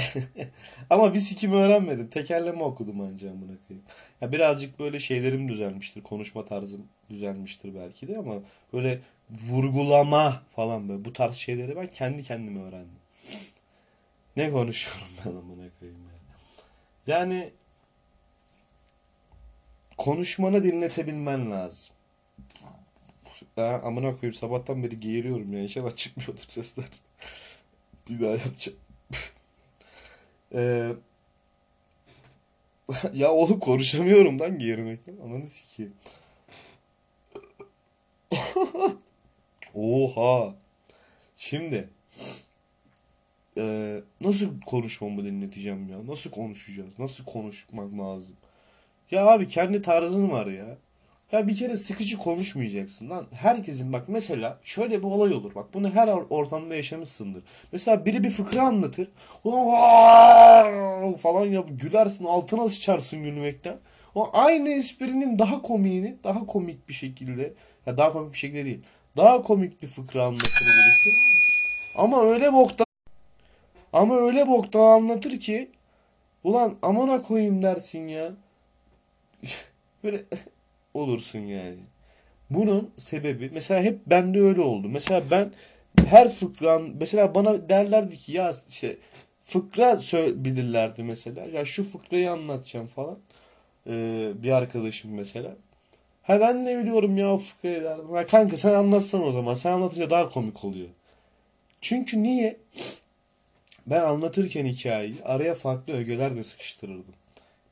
Ama 0.91 1.15
bir 1.15 1.19
sikimi 1.19 1.55
öğrenmedim. 1.55 2.09
Tekerleme 2.09 2.63
okudum 2.63 3.01
ancak 3.01 3.31
amına 3.31 3.53
koyayım. 3.69 3.87
Ya 4.21 4.33
birazcık 4.33 4.79
böyle 4.79 4.99
şeylerim 4.99 5.49
düzelmiştir. 5.49 6.03
Konuşma 6.03 6.45
tarzım 6.45 6.87
düzelmiştir 7.11 7.75
belki 7.75 8.09
de 8.09 8.19
ama 8.19 8.35
böyle 8.73 9.01
vurgulama 9.31 10.43
falan 10.57 10.89
böyle 10.89 11.05
bu 11.05 11.13
tarz 11.13 11.35
şeyleri 11.35 11.77
ben 11.77 11.87
kendi 11.87 12.23
kendime 12.23 12.63
öğrendim. 12.63 12.99
Ne 14.37 14.51
konuşuyorum 14.51 15.13
ben 15.25 15.31
amına 15.31 15.71
koyayım 15.81 16.01
ya. 16.03 16.19
Yani 17.15 17.51
konuşmanı 19.97 20.65
dinletebilmen 20.65 21.51
lazım. 21.51 21.95
Ha, 23.57 23.81
amına 23.85 24.17
koyayım 24.17 24.35
sabahtan 24.35 24.83
beri 24.83 25.01
geğiriyorum 25.01 25.53
ya. 25.53 25.61
İnşallah 25.61 25.97
çıkmıyordur 25.97 26.45
sesler. 26.49 26.89
Bir 28.09 28.21
daha 28.21 28.31
yapacağım. 28.31 28.79
Ee, 30.55 30.93
ya 33.13 33.33
oğlum 33.33 33.59
konuşamıyorum 33.59 34.41
lan 34.41 34.59
geğirmekten. 34.59 35.17
Ananı 35.17 35.47
sikeyim. 35.47 35.95
Oha. 39.75 40.55
Şimdi 41.37 41.89
e, 43.59 44.01
nasıl 44.21 44.61
konuşmamı 44.61 45.25
dinleteceğim 45.25 45.89
ya? 45.89 46.07
Nasıl 46.07 46.31
konuşacağız? 46.31 46.99
Nasıl 46.99 47.25
konuşmak 47.25 47.99
lazım? 47.99 48.37
Ya 49.11 49.27
abi 49.27 49.49
kendi 49.49 49.83
tarzın 49.83 50.31
var 50.31 50.47
ya. 50.47 50.79
Ya 51.33 51.49
bir 51.49 51.57
kere 51.57 51.77
sıkıcı 51.77 52.19
konuşmayacaksın 52.19 53.11
lan. 53.11 53.27
Herkesin 53.33 53.93
bak 53.93 54.09
mesela 54.09 54.59
şöyle 54.63 54.99
bir 54.99 55.05
olay 55.05 55.33
olur. 55.33 55.55
Bak 55.55 55.75
bunu 55.75 55.91
her 55.91 56.09
or- 56.09 56.29
ortamda 56.31 56.75
yaşamışsındır. 56.75 57.43
Mesela 57.73 58.05
biri 58.07 58.25
bir 58.25 58.31
fıkra 58.31 58.63
anlatır. 58.63 59.09
Ulan 59.45 61.15
falan 61.15 61.47
yap 61.47 61.69
gülersin 61.71 62.25
altına 62.25 62.69
sıçarsın 62.69 63.23
gülmekten. 63.23 63.77
O 64.15 64.31
aynı 64.33 64.69
esprinin 64.69 65.39
daha 65.39 65.63
komiğini 65.63 66.17
daha 66.25 66.47
komik 66.47 66.89
bir 66.89 66.95
şekilde 66.95 67.55
ya 67.87 67.99
daha 67.99 68.13
komik 68.13 68.33
bir 68.33 68.39
şekilde 68.39 68.65
değil. 68.65 68.83
Daha 69.17 69.43
komik 69.43 69.83
bir 69.83 69.89
fıkra 69.89 70.25
anlatır 70.25 70.61
birisi. 70.61 71.11
Ama 71.97 72.23
öyle 72.23 72.53
boktan 72.53 72.87
ama 73.93 74.17
öyle 74.17 74.47
boktan 74.47 74.81
anlatır 74.81 75.41
ki 75.41 75.71
ulan 76.45 76.77
amına 76.83 77.23
koyayım 77.23 77.63
dersin 77.63 78.09
ya. 78.09 78.33
Böyle 80.05 80.25
olursun 80.99 81.39
yani. 81.39 81.81
Bunun 82.51 82.91
sebebi 82.99 83.51
mesela 83.55 83.83
hep 83.83 84.07
bende 84.07 84.41
öyle 84.41 84.61
oldu. 84.61 84.89
Mesela 84.89 85.31
ben 85.31 85.53
her 86.07 86.33
fıkran 86.33 86.91
mesela 87.01 87.35
bana 87.35 87.69
derlerdi 87.69 88.17
ki 88.17 88.33
ya 88.33 88.55
işte 88.69 88.97
fıkra 89.45 89.99
bilirlerdi 90.45 91.03
mesela. 91.03 91.45
Ya 91.45 91.65
şu 91.65 91.91
fıkrayı 91.91 92.31
anlatacağım 92.31 92.87
falan. 92.87 93.19
Ee, 93.87 94.31
bir 94.43 94.53
arkadaşım 94.53 95.15
mesela. 95.15 95.57
Ha 96.23 96.41
ben 96.41 96.65
ne 96.65 96.79
biliyorum 96.79 97.19
ya 97.19 97.35
o 97.35 97.39
fıkrayı 97.39 97.85
derdim. 97.85 98.15
Ya 98.15 98.27
kanka 98.27 98.57
sen 98.57 98.75
anlatsan 98.75 99.23
o 99.25 99.33
zaman. 99.33 99.55
Sen 99.55 99.73
anlatınca 99.73 100.11
daha 100.11 100.29
komik 100.29 100.65
oluyor. 100.65 100.89
Çünkü 101.81 102.23
niye? 102.23 102.57
Ben 103.87 104.01
anlatırken 104.01 104.67
hikayeyi 104.67 105.17
araya 105.25 105.55
farklı 105.55 105.93
ögeler 105.93 106.37
de 106.37 106.45
sıkıştırırdım. 106.45 107.15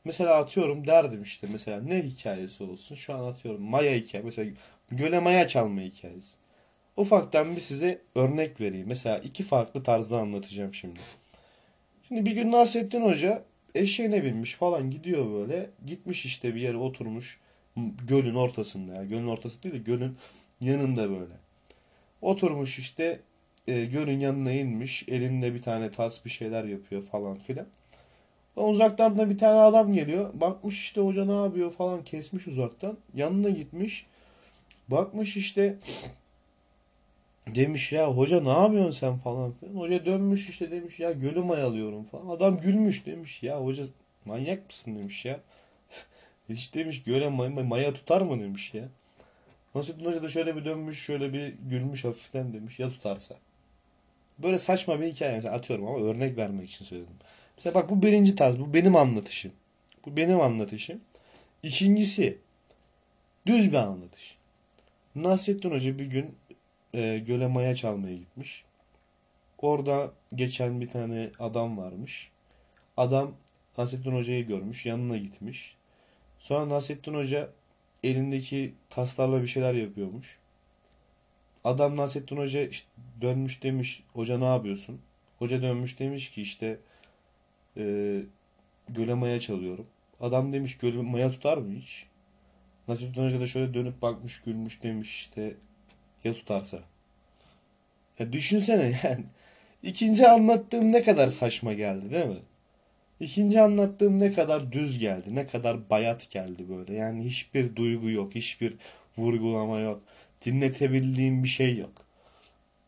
Mesela 0.07 0.35
atıyorum 0.35 0.87
derdim 0.87 1.23
işte 1.23 1.47
mesela 1.53 1.81
ne 1.81 2.03
hikayesi 2.03 2.65
olsun 2.65 2.95
şu 2.95 3.15
an 3.15 3.25
atıyorum 3.25 3.63
Maya 3.63 3.95
hikaye 3.95 4.25
mesela 4.25 4.51
göle 4.91 5.19
Maya 5.19 5.49
çalma 5.49 5.81
hikayesi. 5.81 6.37
Ufaktan 6.97 7.57
bir 7.57 7.61
size 7.61 8.03
örnek 8.15 8.61
vereyim. 8.61 8.89
Mesela 8.89 9.19
iki 9.19 9.43
farklı 9.43 9.83
tarzda 9.83 10.19
anlatacağım 10.19 10.75
şimdi. 10.75 11.01
Şimdi 12.09 12.27
bir 12.27 12.33
gün 12.33 12.53
Nasrettin 12.53 13.03
Hoca 13.03 13.43
eşeğine 13.75 14.25
binmiş 14.25 14.55
falan 14.55 14.91
gidiyor 14.91 15.33
böyle. 15.33 15.71
Gitmiş 15.87 16.27
işte 16.27 16.55
bir 16.55 16.61
yere 16.61 16.77
oturmuş 16.77 17.41
gölün 18.09 18.35
ortasında 18.35 18.95
ya. 18.95 19.05
Gölün 19.05 19.29
ortası 19.29 19.63
değil 19.63 19.75
de 19.75 19.79
gölün 19.79 20.17
yanında 20.61 21.11
böyle. 21.11 21.35
Oturmuş 22.23 22.79
işte 22.79 23.21
e, 23.69 23.85
gölün 23.85 24.21
yanına 24.21 24.53
inmiş. 24.53 25.05
Elinde 25.09 25.55
bir 25.55 25.63
tane 25.63 25.91
tas 25.91 26.25
bir 26.25 26.31
şeyler 26.31 26.65
yapıyor 26.65 27.03
falan 27.03 27.39
filan. 27.39 27.67
Uzaktan 28.57 29.19
da 29.19 29.31
bir 29.31 29.39
tane 29.39 29.61
adam 29.61 29.93
geliyor. 29.93 30.31
Bakmış 30.35 30.81
işte 30.81 31.01
hoca 31.01 31.25
ne 31.25 31.45
yapıyor 31.45 31.73
falan 31.73 32.05
kesmiş 32.05 32.47
uzaktan. 32.47 32.97
Yanına 33.15 33.51
gitmiş. 33.51 34.07
Bakmış 34.89 35.37
işte 35.37 35.77
demiş 37.55 37.93
ya 37.93 38.11
hoca 38.11 38.41
ne 38.41 38.49
yapıyorsun 38.49 38.91
sen 38.91 39.19
falan 39.19 39.53
filan. 39.53 39.75
Hoca 39.75 40.07
dönmüş 40.07 40.49
işte 40.49 40.71
demiş 40.71 41.01
ya 41.01 41.13
gölü 41.13 41.41
mayalıyorum 41.41 42.05
falan. 42.05 42.29
Adam 42.29 42.61
gülmüş 42.61 43.07
demiş 43.07 43.43
ya 43.43 43.65
hoca 43.65 43.85
manyak 44.25 44.67
mısın 44.67 44.99
demiş 44.99 45.25
ya. 45.25 45.41
Hiç 46.49 46.75
demiş 46.75 47.03
göle 47.03 47.29
maya, 47.29 47.51
maya 47.51 47.95
tutar 47.95 48.21
mı 48.21 48.41
demiş 48.41 48.75
ya. 48.75 48.85
Nasrettin 49.75 50.05
Hoca 50.05 50.23
da 50.23 50.29
şöyle 50.29 50.57
bir 50.57 50.65
dönmüş 50.65 51.03
şöyle 51.03 51.33
bir 51.33 51.55
gülmüş 51.71 52.05
hafiften 52.05 52.53
demiş 52.53 52.79
ya 52.79 52.89
tutarsa. 52.89 53.37
Böyle 54.39 54.59
saçma 54.59 55.01
bir 55.01 55.07
hikaye 55.07 55.35
mesela 55.35 55.55
atıyorum 55.55 55.87
ama 55.87 55.99
örnek 55.99 56.37
vermek 56.37 56.71
için 56.71 56.85
söyledim. 56.85 57.15
Mesela 57.57 57.75
bak 57.75 57.91
bu 57.91 58.03
birinci 58.03 58.35
tarz. 58.35 58.59
Bu 58.59 58.75
benim 58.75 58.97
anlatışım. 58.97 59.53
Bu 60.07 60.17
benim 60.17 60.41
anlatışım. 60.41 61.01
İkincisi 61.63 62.39
düz 63.47 63.73
bir 63.73 63.77
anlatış. 63.77 64.37
Nasrettin 65.15 65.71
Hoca 65.71 65.99
bir 65.99 66.07
gün 66.07 66.35
e, 66.95 67.19
göle 67.19 67.47
maya 67.47 67.75
çalmaya 67.75 68.17
gitmiş. 68.17 68.65
Orada 69.59 70.13
geçen 70.35 70.81
bir 70.81 70.89
tane 70.89 71.31
adam 71.39 71.79
varmış. 71.79 72.31
Adam 72.97 73.33
Nasrettin 73.79 74.13
Hoca'yı 74.13 74.47
görmüş. 74.47 74.87
Yanına 74.87 75.17
gitmiş. 75.17 75.77
Sonra 76.39 76.69
Nasrettin 76.69 77.15
Hoca 77.15 77.51
elindeki 78.05 78.75
taslarla 78.91 79.43
bir 79.43 79.47
şeyler 79.47 79.75
yapıyormuş. 79.75 80.39
Adam 81.65 81.97
Nasrettin 81.97 82.37
Hoca 82.37 82.61
işte 82.61 82.89
dönmüş 83.21 83.63
demiş. 83.63 84.03
Hoca 84.13 84.39
ne 84.39 84.45
yapıyorsun? 84.45 85.01
Hoca 85.39 85.63
dönmüş 85.63 85.99
demiş 85.99 86.31
ki 86.31 86.43
işte 86.43 86.79
e, 87.77 88.17
göle 88.89 89.15
maya 89.15 89.41
çalıyorum. 89.41 89.87
Adam 90.21 90.53
demiş 90.53 90.79
göle 90.79 91.03
maya 91.03 91.31
tutar 91.31 91.59
mı 91.59 91.75
hiç? 91.75 92.07
Nasrettin 92.89 93.25
Hoca 93.25 93.41
da 93.41 93.47
şöyle 93.47 93.75
dönüp 93.75 94.03
bakmış 94.03 94.41
gülmüş 94.41 94.83
demiş 94.83 95.17
işte 95.17 95.55
ya 96.25 96.33
tutarsa. 96.33 96.79
Ya 98.19 98.33
düşünsene 98.33 98.93
yani. 99.05 99.25
İkinci 99.83 100.29
anlattığım 100.29 100.93
ne 100.93 101.03
kadar 101.03 101.29
saçma 101.29 101.73
geldi 101.73 102.11
değil 102.11 102.27
mi? 102.27 102.43
İkinci 103.21 103.61
anlattığım 103.61 104.21
ne 104.21 104.33
kadar 104.33 104.73
düz 104.73 104.99
geldi, 104.99 105.35
ne 105.35 105.47
kadar 105.47 105.91
bayat 105.91 106.31
geldi 106.31 106.69
böyle. 106.69 106.95
Yani 106.97 107.25
hiçbir 107.25 107.77
duygu 107.77 108.11
yok, 108.11 108.35
hiçbir 108.35 108.75
vurgulama 109.19 109.79
yok. 109.81 110.03
Dinletebildiğim 110.45 111.45
bir 111.45 111.49
şey 111.49 111.77
yok. 111.79 111.93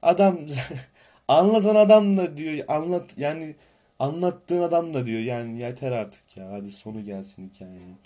Adam 0.02 0.38
anlatan 1.28 1.74
adam 1.74 2.16
da 2.16 2.36
diyor 2.36 2.64
anlat 2.68 3.10
yani 3.16 3.54
anlattığın 3.98 4.62
adam 4.62 4.94
da 4.94 5.06
diyor 5.06 5.20
yani 5.20 5.58
yeter 5.58 5.92
artık 5.92 6.36
ya 6.36 6.52
hadi 6.52 6.72
sonu 6.72 7.04
gelsin 7.04 7.50
hikayenin. 7.50 7.96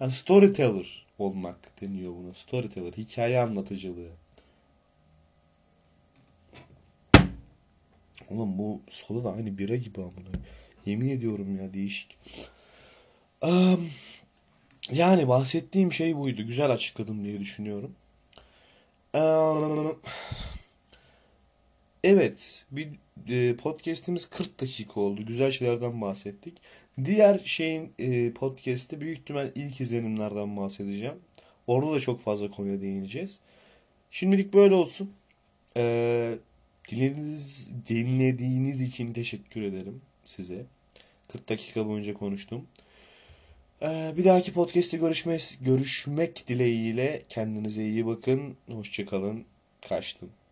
Yani 0.00 0.10
storyteller 0.10 1.06
olmak 1.18 1.80
deniyor 1.80 2.12
buna. 2.12 2.34
Storyteller, 2.34 2.92
hikaye 2.92 3.40
anlatıcılığı. 3.40 4.10
Oğlum 8.30 8.58
bu 8.58 8.80
soda 8.88 9.24
da 9.24 9.32
aynı 9.32 9.58
bira 9.58 9.76
gibi 9.76 10.00
amına. 10.00 10.28
Yemin 10.86 11.08
ediyorum 11.08 11.56
ya 11.56 11.74
değişik. 11.74 12.18
Am, 13.42 13.80
yani 14.90 15.28
bahsettiğim 15.28 15.92
şey 15.92 16.16
buydu. 16.16 16.42
Güzel 16.42 16.70
açıkladım 16.70 17.24
diye 17.24 17.40
düşünüyorum. 17.40 17.94
Am, 19.14 19.96
evet, 22.04 22.64
bir 22.70 22.88
podcast'imiz 23.58 24.26
40 24.26 24.60
dakika 24.60 25.00
oldu. 25.00 25.26
Güzel 25.26 25.50
şeylerden 25.50 26.00
bahsettik. 26.00 26.54
Diğer 27.04 27.38
şeyin 27.44 27.92
e, 27.98 28.32
podcast'te 28.32 29.00
büyük 29.00 29.18
ihtimal 29.18 29.50
ilk 29.54 29.80
izlenimlerden 29.80 30.56
bahsedeceğim. 30.56 31.14
Orada 31.66 31.92
da 31.92 32.00
çok 32.00 32.20
fazla 32.20 32.50
konuya 32.50 32.80
değineceğiz. 32.80 33.40
Şimdilik 34.10 34.54
böyle 34.54 34.74
olsun. 34.74 35.12
Ee, 35.76 36.34
dinlediğiniz, 36.88 37.68
dinlediğiniz 37.88 38.80
için 38.80 39.06
teşekkür 39.06 39.62
ederim 39.62 40.00
size. 40.24 40.64
40 41.28 41.48
dakika 41.48 41.86
boyunca 41.86 42.14
konuştum. 42.14 42.66
Bir 43.82 44.24
dahaki 44.24 44.52
podcast'te 44.52 44.96
görüşmek, 44.96 45.58
görüşmek 45.60 46.48
dileğiyle 46.48 47.22
kendinize 47.28 47.82
iyi 47.82 48.06
bakın. 48.06 48.56
Hoşçakalın. 48.70 49.44
Kaçtım. 49.88 50.45